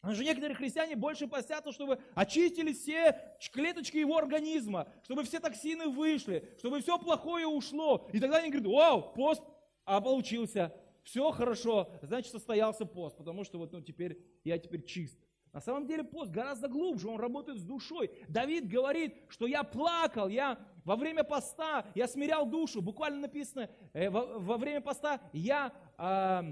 [0.00, 3.18] Потому что некоторые христиане больше постятся, чтобы очистили все
[3.52, 8.08] клеточки его организма, чтобы все токсины вышли, чтобы все плохое ушло.
[8.12, 9.42] И тогда они говорят, вау, пост,
[9.84, 10.72] а получился.
[11.02, 15.18] Все хорошо, значит состоялся пост, потому что вот ну, теперь я теперь чист.
[15.52, 18.10] На самом деле пост гораздо глубже, он работает с душой.
[18.28, 22.82] Давид говорит, что я плакал, я во время поста, я смирял душу.
[22.82, 26.42] Буквально написано, э, во, во время поста я, э,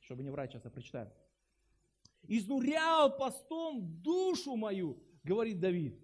[0.00, 1.10] чтобы не врать, сейчас я прочитаю
[2.30, 6.00] изнурял постом душу мою, говорит Давид.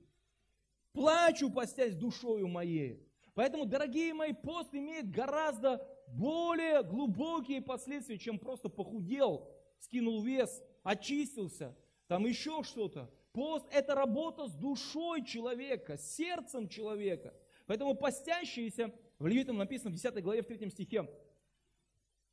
[0.92, 3.08] Плачу, постясь душою моей.
[3.34, 11.76] Поэтому, дорогие мои, пост имеет гораздо более глубокие последствия, чем просто похудел, скинул вес, очистился,
[12.08, 13.10] там еще что-то.
[13.32, 17.34] Пост– это работа с душой человека, с сердцем человека.
[17.66, 21.08] Поэтому постящиеся, в Левитам написано в 10 главе, в 3 стихе,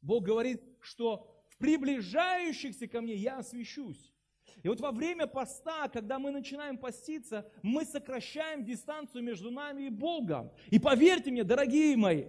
[0.02, 1.33] Бог говорит, что
[1.64, 4.12] приближающихся ко мне я освящусь.
[4.64, 9.90] И вот во время поста, когда мы начинаем поститься, мы сокращаем дистанцию между нами и
[9.90, 10.52] Богом.
[10.72, 12.26] И поверьте мне, дорогие мои,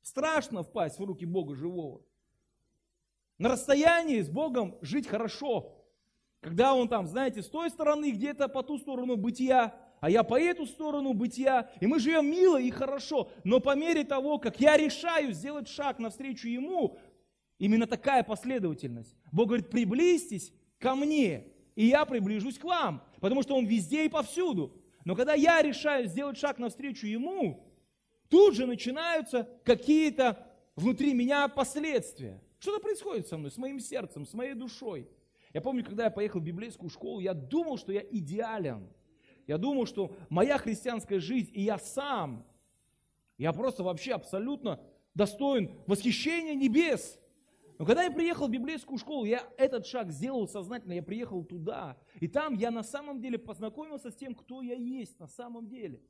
[0.00, 2.04] страшно впасть в руки Бога живого.
[3.36, 5.76] На расстоянии с Богом жить хорошо.
[6.40, 10.40] Когда Он там, знаете, с той стороны, где-то по ту сторону бытия, а я по
[10.40, 13.30] эту сторону бытия, и мы живем мило и хорошо.
[13.44, 16.96] Но по мере того, как я решаю сделать шаг навстречу Ему,
[17.60, 19.14] именно такая последовательность.
[19.30, 21.46] Бог говорит, приблизьтесь ко мне,
[21.76, 24.76] и я приближусь к вам, потому что Он везде и повсюду.
[25.04, 27.64] Но когда я решаю сделать шаг навстречу Ему,
[28.28, 32.42] тут же начинаются какие-то внутри меня последствия.
[32.58, 35.08] Что-то происходит со мной, с моим сердцем, с моей душой.
[35.52, 38.88] Я помню, когда я поехал в библейскую школу, я думал, что я идеален.
[39.46, 42.46] Я думал, что моя христианская жизнь и я сам,
[43.36, 44.80] я просто вообще абсолютно
[45.14, 47.18] достоин восхищения небес.
[47.80, 51.96] Но когда я приехал в библейскую школу, я этот шаг сделал сознательно, я приехал туда.
[52.20, 56.02] И там я на самом деле познакомился с тем, кто я есть на самом деле.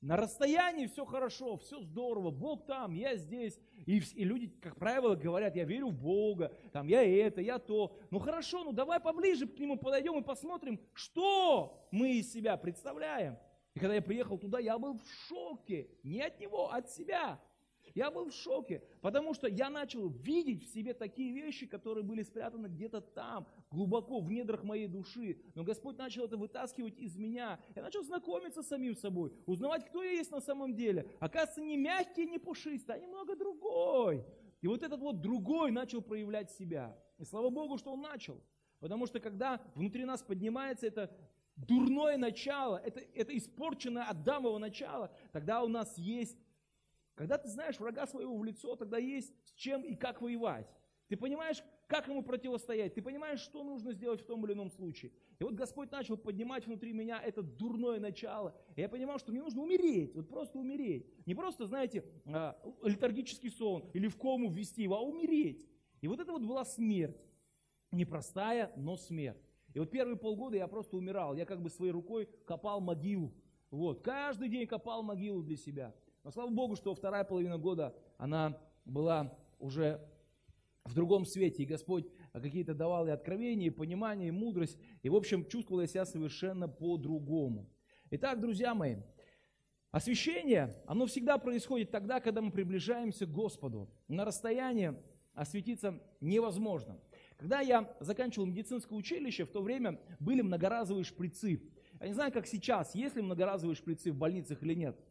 [0.00, 3.60] На расстоянии все хорошо, все здорово, Бог там, я здесь.
[3.84, 7.98] И, и люди, как правило, говорят, я верю в Бога, там, я это, я то.
[8.10, 13.36] Ну хорошо, ну давай поближе к Нему подойдем и посмотрим, что мы из себя представляем.
[13.74, 15.90] И когда я приехал туда, я был в шоке.
[16.02, 17.38] Не от Него, а от себя.
[17.94, 22.22] Я был в шоке, потому что я начал видеть в себе такие вещи, которые были
[22.22, 25.38] спрятаны где-то там, глубоко в недрах моей души.
[25.54, 27.60] Но Господь начал это вытаскивать из меня.
[27.74, 31.08] Я начал знакомиться с самим собой, узнавать, кто я есть на самом деле.
[31.20, 34.24] Оказывается, не мягкий, не пушистый, а немного другой.
[34.60, 36.96] И вот этот вот другой начал проявлять себя.
[37.18, 38.40] И слава Богу, что он начал.
[38.78, 41.10] Потому что когда внутри нас поднимается это
[41.56, 46.38] дурное начало, это, это испорченное Адамово начало, тогда у нас есть
[47.20, 50.66] когда ты знаешь врага своего в лицо, тогда есть с чем и как воевать.
[51.06, 55.12] Ты понимаешь, как ему противостоять, ты понимаешь, что нужно сделать в том или ином случае.
[55.38, 58.56] И вот Господь начал поднимать внутри меня это дурное начало.
[58.74, 61.04] И я понимал, что мне нужно умереть, вот просто умереть.
[61.26, 65.68] Не просто, знаете, а, летаргический сон или в кому ввести его, а умереть.
[66.00, 67.20] И вот это вот была смерть.
[67.92, 69.44] Непростая, но смерть.
[69.74, 71.34] И вот первые полгода я просто умирал.
[71.34, 73.34] Я как бы своей рукой копал могилу.
[73.70, 75.94] Вот, каждый день копал могилу для себя.
[76.22, 80.00] Но слава Богу, что вторая половина года, она была уже
[80.84, 85.16] в другом свете, и Господь какие-то давал и откровения, и понимание, и мудрость, и, в
[85.16, 87.68] общем, чувствовал я себя совершенно по-другому.
[88.10, 88.96] Итак, друзья мои,
[89.92, 93.88] освящение, оно всегда происходит тогда, когда мы приближаемся к Господу.
[94.08, 94.94] На расстоянии
[95.34, 96.98] осветиться невозможно.
[97.36, 101.62] Когда я заканчивал медицинское училище, в то время были многоразовые шприцы.
[101.98, 104.98] Я не знаю, как сейчас, есть ли многоразовые шприцы в больницах или нет–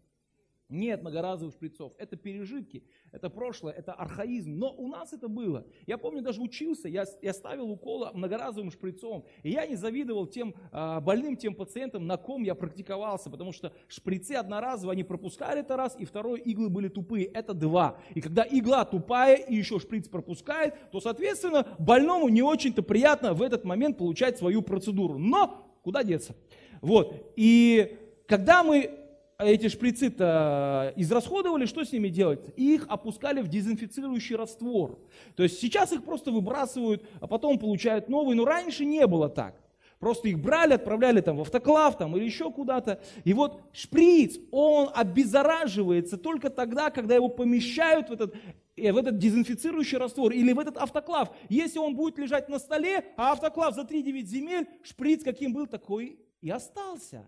[0.70, 1.94] нет многоразовых шприцов.
[1.98, 4.58] Это пережитки, это прошлое, это архаизм.
[4.58, 5.66] Но у нас это было.
[5.88, 9.26] Я помню, даже учился, я, я ставил уколы многоразовым шприцом.
[9.44, 13.30] И я не завидовал тем а, больным, тем пациентам, на ком я практиковался.
[13.30, 17.26] Потому что шприцы одноразовые, они пропускали это раз, и второй, иглы были тупые.
[17.26, 18.00] Это два.
[18.14, 23.42] И когда игла тупая и еще шприц пропускает, то, соответственно, больному не очень-то приятно в
[23.42, 25.18] этот момент получать свою процедуру.
[25.18, 26.36] Но куда деться?
[26.82, 27.34] Вот.
[27.36, 28.99] И когда мы
[29.40, 32.42] эти шприцы-то израсходовали, что с ними делать?
[32.58, 35.00] Их опускали в дезинфицирующий раствор.
[35.36, 39.56] То есть сейчас их просто выбрасывают, а потом получают новые, но раньше не было так.
[40.00, 43.02] Просто их брали, отправляли там в автоклав там, или еще куда-то.
[43.24, 48.36] И вот шприц, он обеззараживается только тогда, когда его помещают в этот,
[48.78, 51.30] э, в этот дезинфицирующий раствор или в этот автоклав.
[51.50, 56.20] Если он будет лежать на столе, а автоклав за 3-9 земель, шприц каким был, такой
[56.42, 57.26] и остался.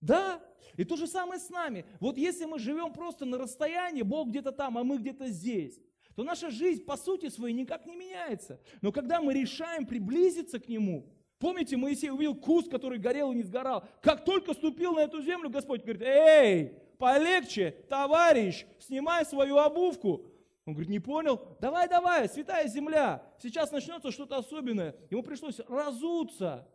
[0.00, 0.42] Да,
[0.76, 1.84] и то же самое с нами.
[2.00, 5.80] Вот если мы живем просто на расстоянии, Бог где-то там, а мы где-то здесь,
[6.14, 8.60] то наша жизнь по сути своей никак не меняется.
[8.80, 13.42] Но когда мы решаем приблизиться к Нему, помните, Моисей увидел куст, который горел и не
[13.42, 13.84] сгорал.
[14.02, 20.24] Как только ступил на эту землю, Господь говорит, эй, полегче, товарищ, снимай свою обувку.
[20.64, 21.40] Он говорит, не понял?
[21.60, 24.96] Давай, давай, святая земля, сейчас начнется что-то особенное.
[25.10, 26.66] Ему пришлось разуться.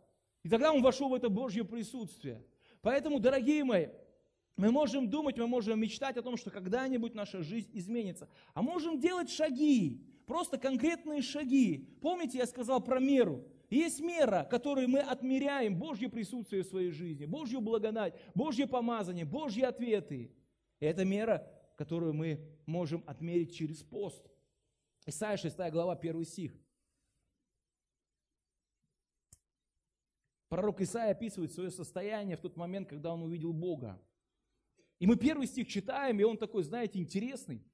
[0.44, 2.42] И тогда он вошел в это Божье присутствие.
[2.82, 3.86] Поэтому, дорогие мои,
[4.56, 8.28] мы можем думать, мы можем мечтать о том, что когда-нибудь наша жизнь изменится.
[8.52, 11.88] А можем делать шаги, просто конкретные шаги.
[12.02, 13.46] Помните, я сказал про меру?
[13.70, 19.62] Есть мера, которой мы отмеряем Божье присутствие в своей жизни, Божью благодать, Божье помазание, Божьи
[19.62, 20.30] ответы.
[20.78, 24.30] И это мера, которую мы можем отмерить через пост.
[25.06, 26.52] Исайя 6 глава, 1 стих.
[30.52, 33.98] Пророк Исаия описывает свое состояние в тот момент, когда он увидел Бога.
[34.98, 37.64] И мы первый стих читаем, и он такой, знаете, интересный.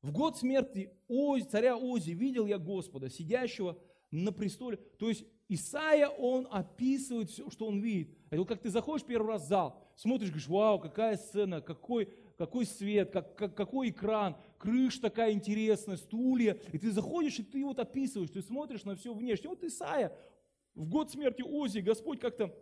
[0.00, 3.78] В год смерти Ози, царя Ози видел я Господа, сидящего
[4.10, 4.78] на престоле.
[4.98, 8.16] То есть Исаия, он описывает все, что он видит.
[8.30, 12.08] Это вот как ты заходишь первый раз в зал, смотришь, говоришь, вау, какая сцена, какой,
[12.38, 16.58] какой свет, как, как, какой экран, крыша такая интересная, стулья.
[16.72, 19.50] И ты заходишь, и ты вот описываешь, ты смотришь на все внешне.
[19.50, 20.16] Вот Исаия,
[20.76, 22.54] в год смерти Ози, Господь как-то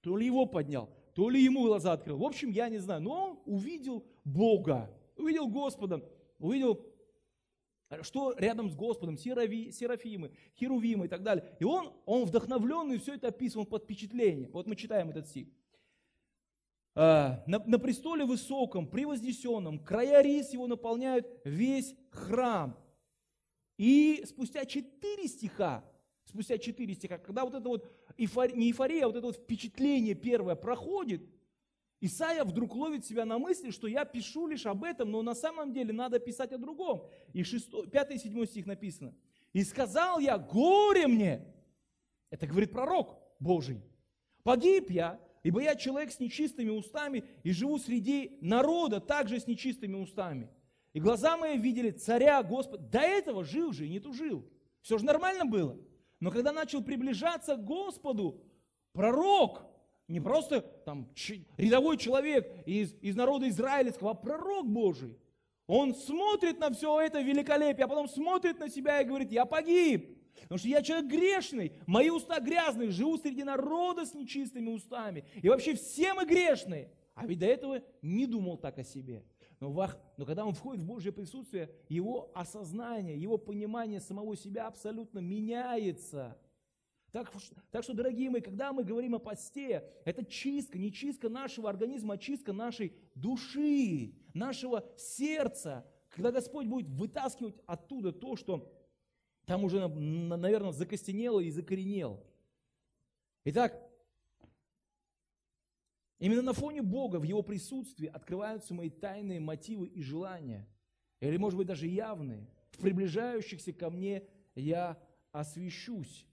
[0.00, 2.16] то ли его поднял, то ли ему глаза открыл.
[2.16, 6.02] В общем, я не знаю, но он увидел Бога, увидел Господа
[6.38, 6.86] увидел,
[8.02, 11.56] что рядом с Господом, Серафи, Серафимы, Херувимы и так далее.
[11.58, 14.50] И он, он вдохновленный, все это описывал под впечатлением.
[14.52, 15.48] Вот мы читаем этот стих.
[16.94, 22.76] «А, на, на престоле высоком, превознесенном, края рис его наполняют весь храм.
[23.78, 25.84] И спустя четыре стиха,
[26.28, 30.14] спустя четыре стиха, когда вот это вот, эйфория, не эйфория, а вот это вот впечатление
[30.14, 31.22] первое проходит–
[32.00, 35.72] Исаия вдруг ловит себя на мысли, что я пишу лишь об этом, но на самом
[35.72, 37.04] деле надо писать о другом.
[37.32, 39.14] И 6, 5 и 7 стих написано.
[39.52, 41.44] «И сказал я, горе мне!»
[42.30, 43.82] Это говорит пророк Божий.
[44.44, 49.96] «Погиб я, ибо я человек с нечистыми устами и живу среди народа также с нечистыми
[49.96, 50.48] устами.
[50.92, 52.84] И глаза мои видели царя Господа.
[52.84, 54.48] До этого жил же и не тужил.
[54.82, 55.76] Все же нормально было.
[56.20, 58.42] Но когда начал приближаться к Господу,
[58.92, 59.64] пророк
[60.08, 61.08] не просто там
[61.56, 65.18] рядовой человек из, из народа израильского, а пророк Божий.
[65.66, 70.18] Он смотрит на все это великолепие, а потом смотрит на себя и говорит, я погиб.
[70.42, 75.24] Потому что я человек грешный, мои уста грязные, живу среди народа с нечистыми устами.
[75.42, 76.90] И вообще все мы грешные.
[77.14, 79.24] А ведь до этого не думал так о себе.
[79.60, 84.68] Но, вах, но когда он входит в Божье присутствие, его осознание, его понимание самого себя
[84.68, 86.38] абсолютно меняется.
[87.10, 87.32] Так,
[87.70, 92.14] так что, дорогие мои, когда мы говорим о посте, это чистка, не чистка нашего организма,
[92.14, 95.86] а чистка нашей души, нашего сердца.
[96.10, 98.72] Когда Господь будет вытаскивать оттуда то, что
[99.46, 102.22] там уже, наверное, закостенело и закоренело.
[103.44, 103.87] Итак,
[106.18, 110.68] именно на фоне Бога, в Его присутствии открываются мои тайные мотивы и желания.
[111.20, 112.46] Или, может быть, даже явные.
[112.70, 114.22] В приближающихся ко мне
[114.54, 114.98] я
[115.32, 116.26] освящусь.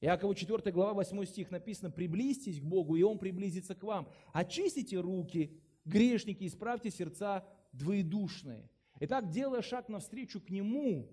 [0.00, 4.08] Иакова 4 глава 8 стих написано, приблизьтесь к Богу, и Он приблизится к вам.
[4.32, 8.70] Очистите руки, грешники, исправьте сердца двоедушные.
[9.00, 11.10] Итак, делая шаг навстречу к Нему,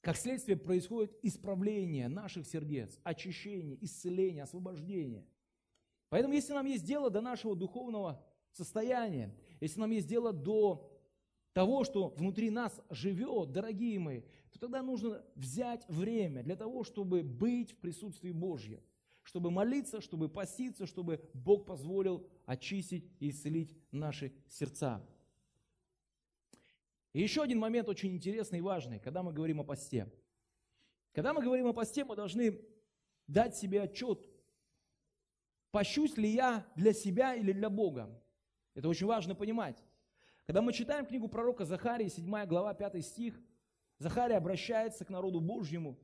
[0.00, 5.26] как следствие происходит исправление наших сердец, очищение, исцеление, освобождение.
[6.14, 10.96] Поэтому, если нам есть дело до нашего духовного состояния, если нам есть дело до
[11.52, 14.20] того, что внутри нас живет, дорогие мои,
[14.52, 18.80] то тогда нужно взять время для того, чтобы быть в присутствии Божьем,
[19.24, 25.04] чтобы молиться, чтобы поститься, чтобы Бог позволил очистить и исцелить наши сердца.
[27.12, 30.08] И еще один момент очень интересный и важный, когда мы говорим о посте.
[31.12, 32.60] Когда мы говорим о посте, мы должны
[33.26, 34.24] дать себе отчет,
[35.74, 38.08] пощусь ли я для себя или для Бога.
[38.76, 39.82] Это очень важно понимать.
[40.46, 43.34] Когда мы читаем книгу пророка Захарии, 7 глава, 5 стих–
[43.98, 45.98] Захария обращается к народу Божьему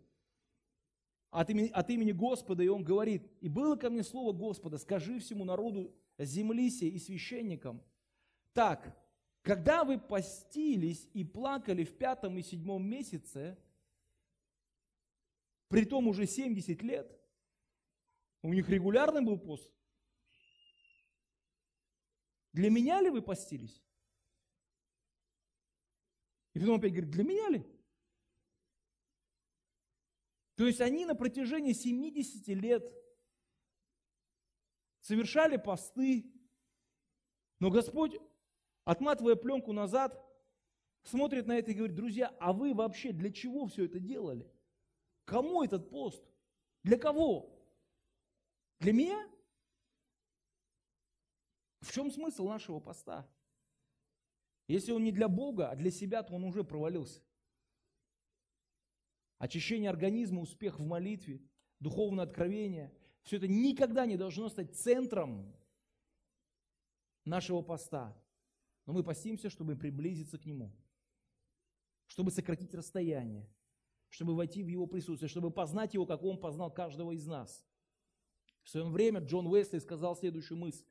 [1.31, 5.21] от имени, от имени Господа, и он говорит, «И было ко мне слово Господа, скажи
[5.21, 7.81] всему народу земли сей и священникам,
[8.53, 8.97] так,
[9.43, 13.57] когда вы постились и плакали в пятом и седьмом месяце,
[15.69, 17.20] при том уже 70 лет,
[18.43, 19.71] у них регулярный был пост.
[22.53, 23.83] Для меня ли вы постились?
[26.53, 27.65] И потом опять говорит, для меня ли?
[30.57, 32.85] То есть они на протяжении 70 лет
[35.01, 36.31] совершали посты,
[37.61, 38.17] но Господь,
[38.85, 40.21] отматывая пленку назад,
[41.03, 44.51] смотрит на это и говорит, друзья, а вы вообще для чего все это делали?
[45.25, 46.23] Кому этот пост?
[46.83, 47.60] Для кого?
[48.81, 49.29] Для меня?
[51.81, 53.29] В чем смысл нашего поста?
[54.67, 57.23] Если он не для Бога, а для себя, то он уже провалился
[59.41, 61.43] очищение организма, успех в молитве,
[61.81, 62.95] духовное откровение.
[63.23, 65.57] Все это никогда не должно стать центром
[67.25, 68.15] нашего поста.
[68.85, 70.73] Но мы постимся, чтобы приблизиться к Нему,
[72.07, 73.49] чтобы сократить расстояние,
[74.11, 77.67] чтобы войти в Его присутствие, чтобы познать Его, как Он познал каждого из нас.
[78.63, 80.85] В свое время Джон Уэсли сказал следующую мысль.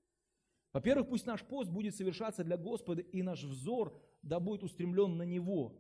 [0.73, 5.23] Во-первых, пусть наш пост будет совершаться для Господа, и наш взор да будет устремлен на
[5.23, 5.75] Него.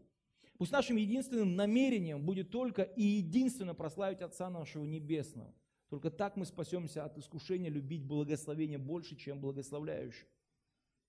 [0.57, 5.53] Пусть нашим единственным намерением будет только и единственно прославить Отца нашего Небесного.
[5.89, 10.27] Только так мы спасемся от искушения любить благословение больше, чем благословляющий.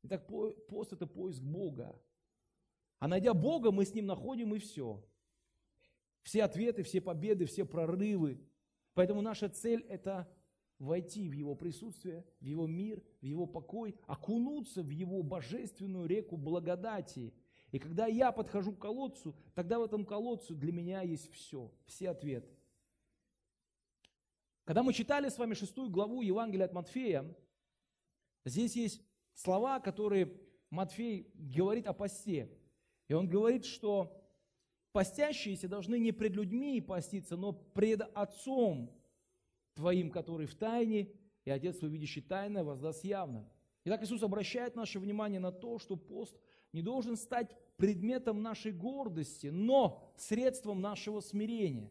[0.02, 2.00] Итак, пост– это поиск Бога.
[2.98, 5.04] А найдя Бога, мы с Ним находим и все.
[6.22, 8.40] Все ответы, все победы, все прорывы.
[8.94, 10.28] Поэтому наша цель– это
[10.80, 16.36] войти в Его присутствие, в Его мир, в Его покой, окунуться в Его божественную реку
[16.36, 17.32] благодати.
[17.70, 22.10] И когда я подхожу к колодцу, тогда в этом колодце для меня есть все, все
[22.10, 22.48] ответы.
[24.64, 27.36] Когда мы читали с вами шестую главу Евангелия от Матфея,
[28.44, 29.02] здесь есть
[29.34, 32.50] слова, которые Матфей говорит о посте.
[33.08, 34.16] И он говорит, что
[34.92, 38.96] постящиеся должны не пред людьми поститься, но пред Отцом
[39.80, 41.08] Твоим, который в тайне,
[41.46, 43.48] и Отец твой, видящий тайное, воздаст явно.
[43.86, 46.38] Итак, Иисус обращает наше внимание на то, что пост
[46.74, 51.90] не должен стать предметом нашей гордости, но средством нашего смирения.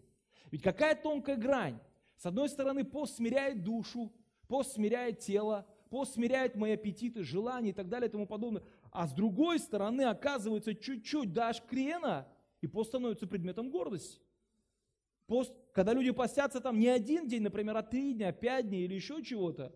[0.51, 1.79] Ведь какая тонкая грань?
[2.15, 4.13] С одной стороны, пост смиряет душу,
[4.47, 8.61] пост смиряет тело, пост смиряет мои аппетиты, желания и так далее и тому подобное.
[8.91, 12.27] А с другой стороны, оказывается, чуть-чуть дашь крена,
[12.61, 14.21] и пост становится предметом гордости.
[15.29, 18.95] Пост, когда люди постятся там не один день, например, а три дня, пять дней или
[18.95, 19.71] еще чего-то.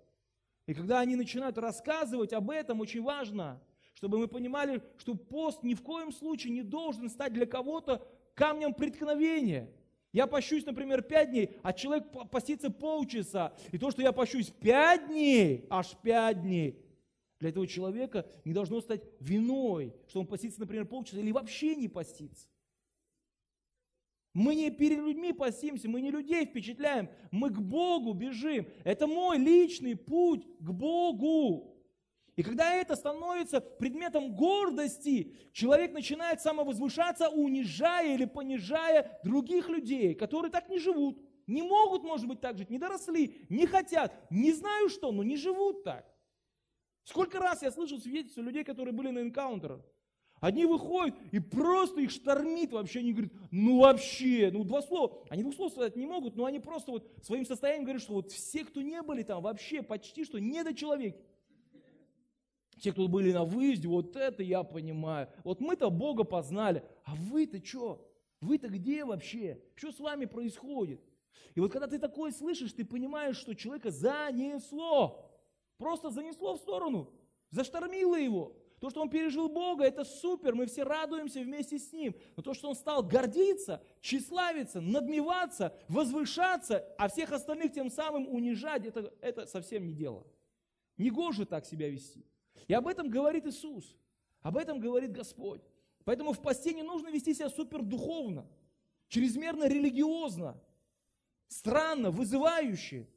[0.66, 3.62] И когда они начинают рассказывать об этом, очень важно,
[3.94, 8.74] чтобы мы понимали, что пост ни в коем случае не должен стать для кого-то камнем
[8.74, 9.70] преткновения.
[10.12, 13.54] Я пощусь, например, пять дней, а человек постится полчаса.
[13.72, 16.84] И то, что я пощусь пять дней, аж пять дней,
[17.40, 21.90] для этого человека не должно стать виной, что он постится, например, полчаса или вообще не
[21.90, 22.48] постится.
[24.34, 28.68] Мы не перед людьми постимся, мы не людей впечатляем, мы к Богу бежим.
[28.84, 31.74] Это мой личный путь к Богу.
[32.36, 40.52] И когда это становится предметом гордости, человек начинает самовозвышаться, унижая или понижая других людей, которые
[40.52, 41.22] так не живут.
[41.46, 45.38] Не могут, может быть, так жить, не доросли, не хотят, не знаю что, но не
[45.38, 46.10] живут так.
[47.04, 49.82] Сколько раз я слышал свидетельства людей, которые были на энкаунтерах.
[50.44, 53.00] Одни выходят и просто их штормит вообще.
[53.00, 55.24] Они говорят, ну вообще, ну два слова.
[55.30, 58.30] Они двух слов сказать не могут, но они просто вот своим состоянием говорят, что вот
[58.30, 61.18] все, кто не были там, вообще почти что не до человека.
[62.78, 65.30] Те, кто были на выезде, вот это я понимаю.
[65.46, 68.06] Вот мы-то Бога познали, а вы-то что?
[68.42, 69.64] Вы-то где вообще?
[69.76, 71.00] Что с вами происходит?
[71.56, 75.32] И вот когда ты такое слышишь, ты понимаешь, что человека занесло.
[75.78, 77.14] Просто занесло в сторону,
[77.50, 78.58] заштормило его.
[78.84, 82.14] То, что он пережил Бога, это супер, мы все радуемся вместе с ним.
[82.36, 88.86] Но то, что он стал гордиться, тщеславиться, надмеваться, возвышаться, а всех остальных тем самым унижать,
[88.86, 90.28] это, это совсем не дело.
[90.98, 92.26] Негоже так себя вести.
[92.68, 93.96] И об этом говорит Иисус,
[94.42, 95.62] об этом говорит Господь.
[96.04, 98.46] Поэтому в посте не нужно вести себя супер духовно,
[99.08, 100.62] чрезмерно религиозно,
[101.48, 103.08] странно, вызывающе.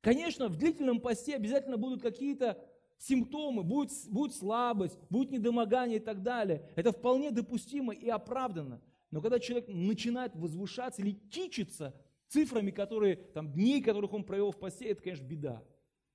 [0.00, 2.64] Конечно, в длительном посте обязательно будут какие-то
[3.00, 6.70] симптомы, будет, будет слабость, будет недомогание и так далее.
[6.76, 8.80] Это вполне допустимо и оправданно.
[9.10, 11.94] Но когда человек начинает возвышаться или кичиться
[12.28, 15.64] цифрами, которые, там, дней, которых он провел в посте, это, конечно, беда.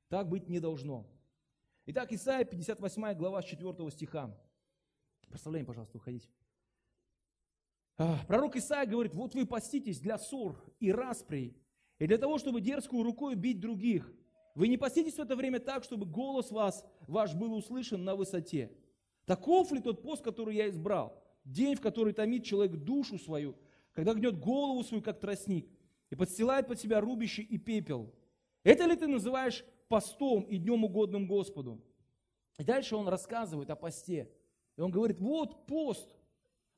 [0.09, 1.09] Так быть не должно.
[1.87, 4.39] Итак, Исайя 58 глава с 4 стиха.
[5.27, 6.29] Представляем, пожалуйста, уходите.
[7.97, 11.57] А, пророк Исаия говорит, вот вы поститесь для ссор и распри,
[11.97, 14.13] и для того, чтобы дерзкую рукой бить других–
[14.55, 18.71] вы не поститесь в это время так, чтобы голос вас, ваш был услышан на высоте.
[19.25, 21.21] Таков ли тот пост, который я избрал?
[21.43, 23.55] День, в который томит человек душу свою,
[23.91, 25.67] когда гнет голову свою, как тростник,
[26.09, 28.13] и подстилает под себя рубище и пепел.
[28.63, 31.81] Это ли ты называешь постом и днем угодным Господу?
[32.57, 34.31] И дальше он рассказывает о посте.
[34.77, 36.15] И он говорит, вот пост,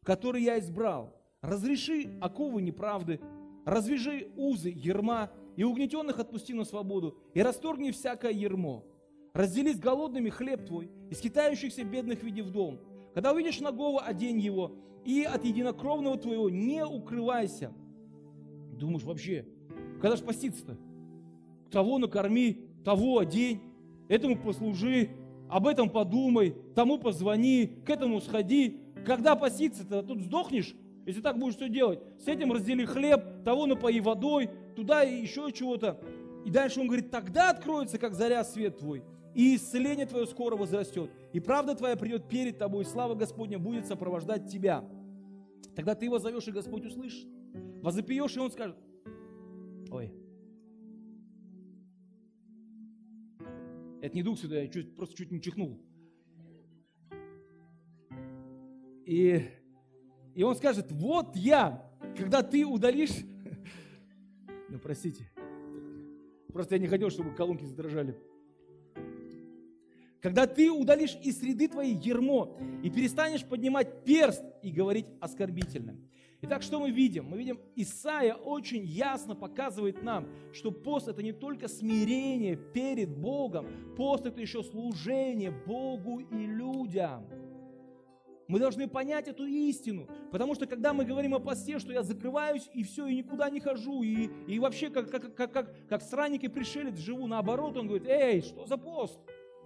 [0.03, 1.15] который я избрал.
[1.41, 3.21] Разреши оковы неправды,
[3.65, 8.85] развяжи узы ерма и угнетенных отпусти на свободу, и расторгни всякое ермо.
[9.33, 12.79] Раздели с голодными хлеб твой, и скитающихся бедных веди в дом.
[13.13, 17.73] Когда увидишь нагого, одень его, и от единокровного твоего не укрывайся.
[18.73, 19.45] Думаешь, вообще,
[19.99, 20.77] когда же поститься-то?
[21.71, 23.61] Того накорми, того одень,
[24.09, 25.09] этому послужи,
[25.49, 28.81] об этом подумай, тому позвони, к этому сходи.
[29.05, 30.03] Когда поститься-то?
[30.03, 30.75] Тут сдохнешь,
[31.07, 31.99] если так будешь все делать.
[32.19, 35.99] С этим раздели хлеб, того напои водой, туда и еще чего-то.
[36.45, 39.03] И дальше он говорит, тогда откроется, как заря, свет твой,
[39.34, 43.88] и исцеление твое скоро возрастет, и правда твоя придет перед тобой, и слава Господня будет
[43.88, 44.88] сопровождать тебя.
[45.75, 47.28] Тогда ты его зовешь, и Господь услышит.
[47.82, 48.78] Возопьешь, и он скажет,
[49.89, 50.13] ой,
[54.01, 55.82] это не дух сюда, я чуть, просто чуть не чихнул.
[59.05, 59.41] И,
[60.36, 61.84] И он скажет, вот я,
[62.15, 63.25] когда ты удалишь...
[64.70, 65.30] Ну, простите.
[66.51, 68.15] Просто я не хотел, чтобы колонки задрожали.
[70.22, 75.95] Когда ты удалишь из среды твоей ермо и перестанешь поднимать перст и говорить оскорбительно.
[76.41, 77.26] Итак, что мы видим?
[77.26, 83.68] Мы видим, Исаия очень ясно показывает нам, что пост это не только смирение перед Богом,
[83.95, 87.28] пост это еще служение Богу и людям.
[88.47, 92.69] Мы должны понять эту истину, потому что когда мы говорим о посте, что я закрываюсь
[92.73, 96.43] и все, и никуда не хожу, и, и вообще как, как, как, как, как странник
[96.43, 99.19] и пришелец живу, наоборот, он говорит, эй, что за пост?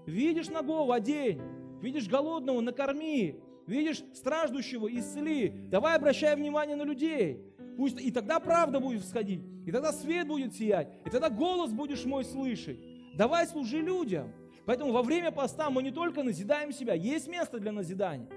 [0.07, 1.41] Видишь ногого, одень,
[1.81, 5.53] видишь голодного, накорми, Видишь, страждущего исцели.
[5.69, 7.41] Давай обращай внимание на людей.
[7.77, 12.03] Пусть и тогда правда будет всходить, и тогда свет будет сиять, и тогда голос будешь
[12.03, 12.79] мой слышать.
[13.15, 14.33] Давай служи людям.
[14.65, 18.29] Поэтому во время поста мы не только назидаем себя, есть место для назидания,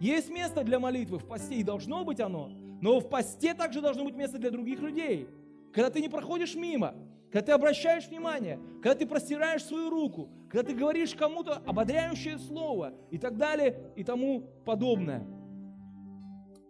[0.00, 4.04] есть место для молитвы в посте, и должно быть оно, но в посте также должно
[4.04, 5.28] быть место для других людей.
[5.72, 6.94] Когда ты не проходишь мимо,
[7.30, 12.94] когда ты обращаешь внимание, когда ты простираешь свою руку, когда ты говоришь кому-то ободряющее слово
[13.10, 15.26] и так далее и тому подобное.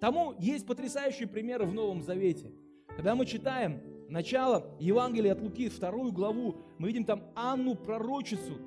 [0.01, 2.53] Тому есть потрясающие примеры в Новом Завете.
[2.89, 8.59] Когда мы читаем начало Евангелия от Луки, вторую главу, мы видим там Анну, пророчицу,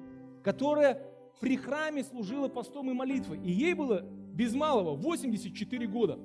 [0.43, 1.01] которая
[1.39, 3.39] при храме служила постом и молитвой.
[3.39, 4.05] И ей было
[4.41, 6.17] без малого 84 года.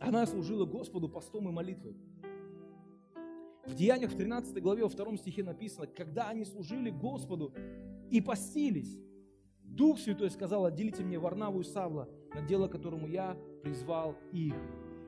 [0.00, 1.98] Она служила Господу постом и молитвой.
[3.66, 7.52] В Деяниях в 13 главе, во втором стихе написано, когда они служили Господу
[8.10, 8.98] и постились,
[9.64, 14.54] Дух Святой сказал, отделите мне Варнаву и Савла, на дело которому я призвал их.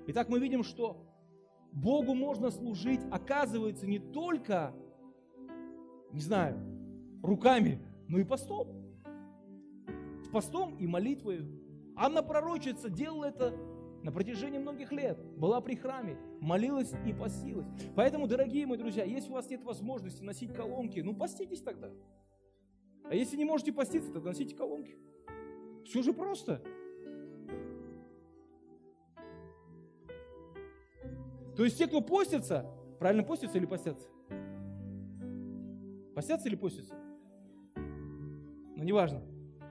[0.07, 1.03] Итак, мы видим, что
[1.73, 4.75] Богу можно служить, оказывается, не только,
[6.13, 6.61] не знаю,
[7.23, 8.86] руками, но и постом.
[10.33, 11.47] Постом и молитвой.
[11.97, 13.55] Анна пророчица делала это
[14.03, 17.67] на протяжении многих лет была при храме, молилась и постилась.
[17.97, 21.91] Поэтому, дорогие мои друзья, если у вас нет возможности носить колонки, ну поститесь тогда.
[23.05, 24.97] А если не можете поститься, то носите колонки.
[25.85, 26.63] Все же просто.
[31.57, 34.09] То есть те, кто постится, правильно постятся или постятся?
[36.15, 36.95] Постятся или постятся?
[37.75, 39.23] Ну, неважно.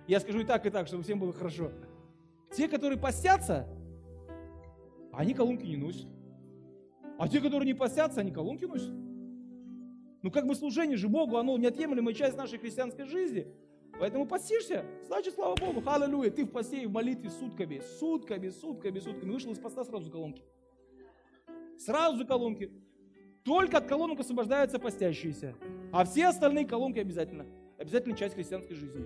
[0.07, 1.71] Я скажу и так, и так, чтобы всем было хорошо.
[2.51, 3.67] Те, которые постятся,
[5.11, 6.07] они колонки не носят.
[7.17, 8.93] А те, которые не постятся, они колонки носят.
[10.21, 13.47] Ну как бы служение же Богу, оно неотъемлемая часть нашей христианской жизни.
[13.99, 18.99] Поэтому постишься, значит, слава Богу, аллилуйя, ты в посте и в молитве сутками, сутками, сутками,
[18.99, 19.31] сутками.
[19.31, 20.43] Вышел из поста сразу колонки.
[21.77, 22.71] Сразу колонки.
[23.43, 25.55] Только от колонок освобождаются постящиеся.
[25.93, 27.45] А все остальные колонки обязательно.
[27.77, 29.05] Обязательно часть христианской жизни.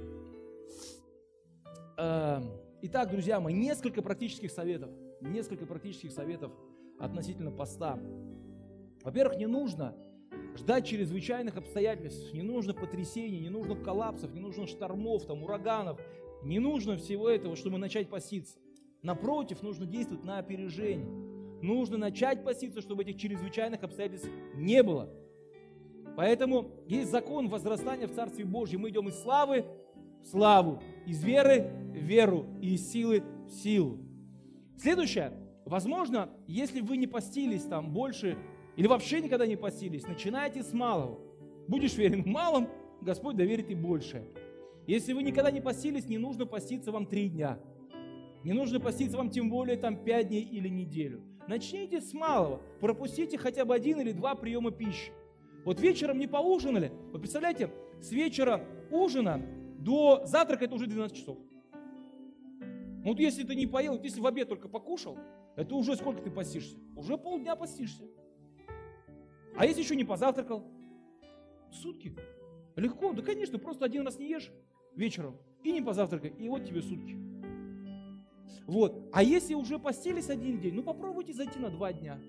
[1.98, 2.52] Эм,
[2.82, 4.90] итак, друзья мои, несколько практических советов–
[5.22, 6.52] несколько практических советов
[7.00, 8.00] относительно поста.
[9.04, 9.96] Во-первых, не нужно
[10.58, 16.00] ждать чрезвычайных обстоятельств, не нужно потрясений, не нужно коллапсов, не нужно штормов, там, ураганов,
[16.44, 18.60] не нужно всего этого, чтобы начать поститься.
[19.02, 21.08] Напротив, нужно действовать на опережение.
[21.62, 25.10] Нужно начать поститься, чтобы этих чрезвычайных обстоятельств не было.
[26.16, 28.82] Поэтому есть закон возрастания в Царстве Божьем.
[28.82, 29.66] Мы идем из славы
[30.22, 34.00] в славу, из веры в веру и из силы в силу.
[34.78, 35.34] Следующее.
[35.66, 38.38] Возможно, если вы не постились там больше
[38.76, 41.20] или вообще никогда не постились, начинайте с малого.
[41.68, 42.68] Будешь верен в малом,
[43.02, 44.24] Господь доверит и больше.
[44.88, 47.60] Если вы никогда не постились, не нужно поститься вам три дня.
[48.44, 51.22] Не нужно поститься вам тем более там пять дней или неделю.
[51.48, 52.62] Начните с малого.
[52.80, 55.12] Пропустите хотя бы один или два приема пищи.
[55.66, 56.92] Вот вечером не поужинали.
[57.12, 57.70] Вы представляете,
[58.02, 59.46] с вечера ужина
[59.80, 61.38] до завтрака это уже 12 часов.
[63.04, 65.18] Вот если ты не поел, вот если в обед только покушал,
[65.56, 66.78] это уже сколько ты постишься?
[66.96, 68.04] Уже полдня постишься.
[69.56, 70.66] А если еще не позавтракал?
[71.72, 72.16] Сутки.
[72.76, 74.52] Легко, да конечно, просто один раз не ешь
[74.96, 77.16] вечером и не позавтракай, и вот тебе сутки.
[78.66, 79.10] Вот.
[79.14, 82.20] А если уже постились один день, ну попробуйте зайти на два дня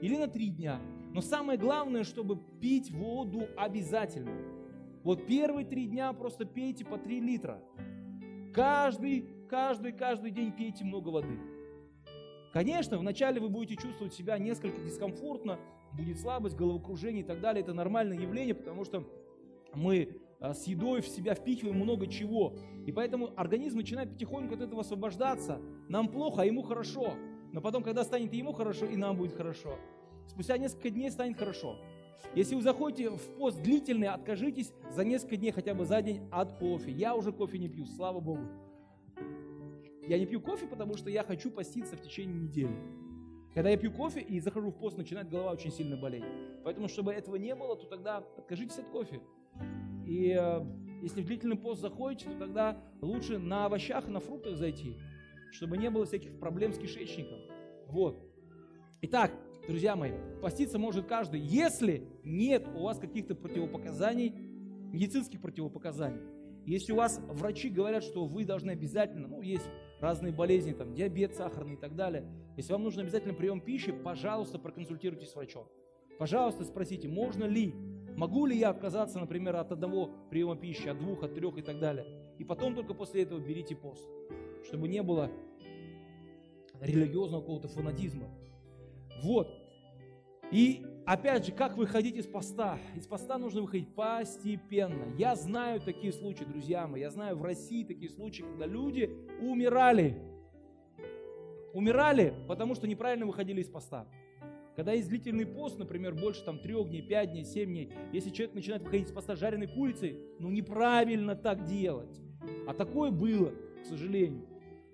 [0.00, 0.80] или на три дня.
[1.12, 4.57] Но самое главное, чтобы пить воду обязательно.
[5.04, 7.62] Вот первые три дня просто пейте по три литра.
[8.54, 11.38] Каждый каждый, каждый день пейте много воды.
[12.52, 15.58] Конечно, вначале вы будете чувствовать себя несколько дискомфортно,
[15.92, 17.62] будет слабость, головокружение и так далее.
[17.62, 19.06] Это нормальное явление, потому что
[19.74, 22.54] мы а, с едой в себя впихиваем много чего.
[22.86, 25.60] И поэтому организм начинает потихоньку от этого освобождаться.
[25.88, 27.14] Нам плохо, а ему хорошо.
[27.52, 29.78] Но потом, когда станет ему хорошо, и нам будет хорошо.
[30.26, 31.78] Спустя несколько дней станет хорошо.
[32.34, 36.52] Если вы заходите в пост длительный, откажитесь за несколько дней, хотя бы за день от
[36.58, 36.90] кофе.
[36.90, 38.42] Я уже кофе не пью, слава Богу.
[40.06, 42.76] Я не пью кофе, потому что я хочу поститься в течение недели.
[43.54, 46.24] Когда я пью кофе и захожу в пост, начинает голова очень сильно болеть.
[46.64, 49.20] Поэтому, чтобы этого не было, то тогда откажитесь от кофе.
[50.06, 50.64] И э,
[51.02, 54.96] если в длительный пост заходите, то тогда лучше на овощах, на фруктах зайти,
[55.52, 57.38] чтобы не было всяких проблем с кишечником.
[57.88, 58.22] Вот.
[59.02, 59.32] Итак,
[59.68, 66.22] друзья мои, поститься может каждый, если нет у вас каких-то противопоказаний, медицинских противопоказаний.
[66.64, 69.68] Если у вас врачи говорят, что вы должны обязательно, ну, есть
[70.00, 74.58] разные болезни, там, диабет сахарный и так далее, если вам нужен обязательно прием пищи, пожалуйста,
[74.58, 75.66] проконсультируйтесь с врачом.
[76.18, 77.74] Пожалуйста, спросите, можно ли,
[78.16, 81.78] могу ли я отказаться, например, от одного приема пищи, от двух, от трех и так
[81.78, 82.06] далее.
[82.38, 84.08] И потом только после этого берите пост,
[84.64, 85.30] чтобы не было
[86.80, 88.28] религиозного какого-то фанатизма.
[89.22, 89.48] Вот.
[90.50, 92.78] И опять же, как выходить из поста?
[92.96, 95.14] Из поста нужно выходить постепенно.
[95.18, 97.02] Я знаю такие случаи, друзья мои.
[97.02, 100.22] Я знаю в России такие случаи, когда люди умирали.
[101.74, 104.06] Умирали, потому что неправильно выходили из поста.
[104.74, 108.54] Когда есть длительный пост, например, больше там трех дней, пять дней, семь дней, если человек
[108.54, 112.20] начинает выходить из поста жареной курицей, ну неправильно так делать.
[112.66, 114.46] А такое было, к сожалению.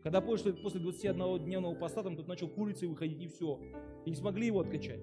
[0.03, 3.61] Когда после, после 21-дневного поста там тут начал курицей выходить и все.
[4.05, 5.01] И не смогли его откачать.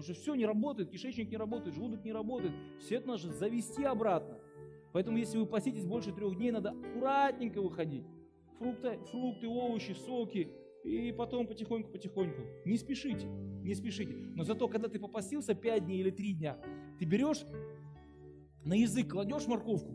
[0.00, 2.54] Потому что все не работает, кишечник не работает, желудок не работает.
[2.78, 4.38] Все это нужно завести обратно.
[4.92, 8.06] Поэтому если вы поститесь больше трех дней, надо аккуратненько выходить.
[8.58, 10.48] Фрукты, фрукты, овощи, соки.
[10.84, 12.40] И потом потихоньку-потихоньку.
[12.64, 14.14] Не спешите, не спешите.
[14.34, 16.58] Но зато, когда ты попастился 5 дней или 3 дня,
[16.98, 17.44] ты берешь
[18.64, 19.94] на язык, кладешь морковку,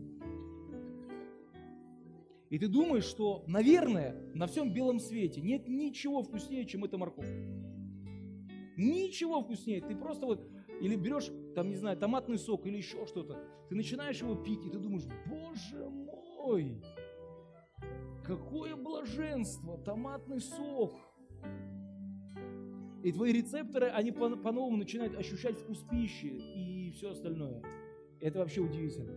[2.51, 7.33] и ты думаешь, что, наверное, на всем белом свете нет ничего вкуснее, чем эта морковка.
[8.77, 9.81] Ничего вкуснее.
[9.81, 10.47] Ты просто вот,
[10.81, 13.41] или берешь, там, не знаю, томатный сок или еще что-то.
[13.69, 16.81] Ты начинаешь его пить, и ты думаешь, боже мой,
[18.23, 20.95] какое блаженство, томатный сок.
[23.03, 27.61] И твои рецепторы, они по-новому начинают ощущать вкус пищи и все остальное.
[28.19, 29.13] Это вообще удивительно.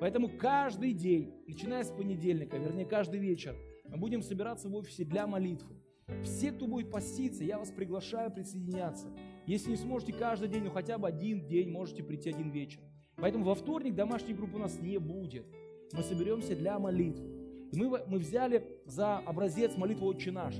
[0.00, 5.26] Поэтому каждый день, начиная с понедельника, вернее каждый вечер, мы будем собираться в офисе для
[5.26, 5.77] молитвы.
[6.24, 9.08] Все, кто будет поститься, я вас приглашаю присоединяться.
[9.46, 12.80] Если не сможете каждый день, но хотя бы один день, можете прийти один вечер.
[13.16, 15.46] Поэтому во вторник домашней группы у нас не будет.
[15.92, 17.26] Мы соберемся для молитвы.
[17.72, 20.54] И мы, мы взяли за образец молитву «Отче наш».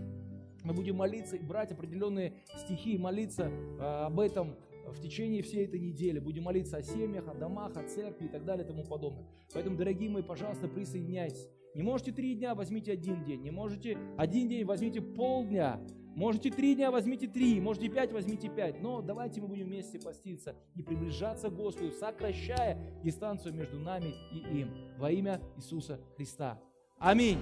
[0.64, 5.78] Мы будем молиться и брать определенные стихи, молиться э, об этом в течение всей этой
[5.78, 6.18] недели.
[6.18, 9.26] Будем молиться о семьях, о домах, о церкви и так далее и тому подобное.
[9.54, 11.48] Поэтому, дорогие мои, пожалуйста, присоединяйтесь.
[11.74, 13.42] Не можете три дня, возьмите один день.
[13.42, 15.80] Не можете один день, возьмите полдня.
[16.16, 17.60] Можете три дня, возьмите три.
[17.60, 18.80] Можете пять, возьмите пять.
[18.80, 24.38] Но давайте мы будем вместе поститься и приближаться к Господу, сокращая дистанцию между нами и
[24.60, 24.70] им.
[24.98, 26.60] Во имя Иисуса Христа.
[26.98, 27.38] Аминь.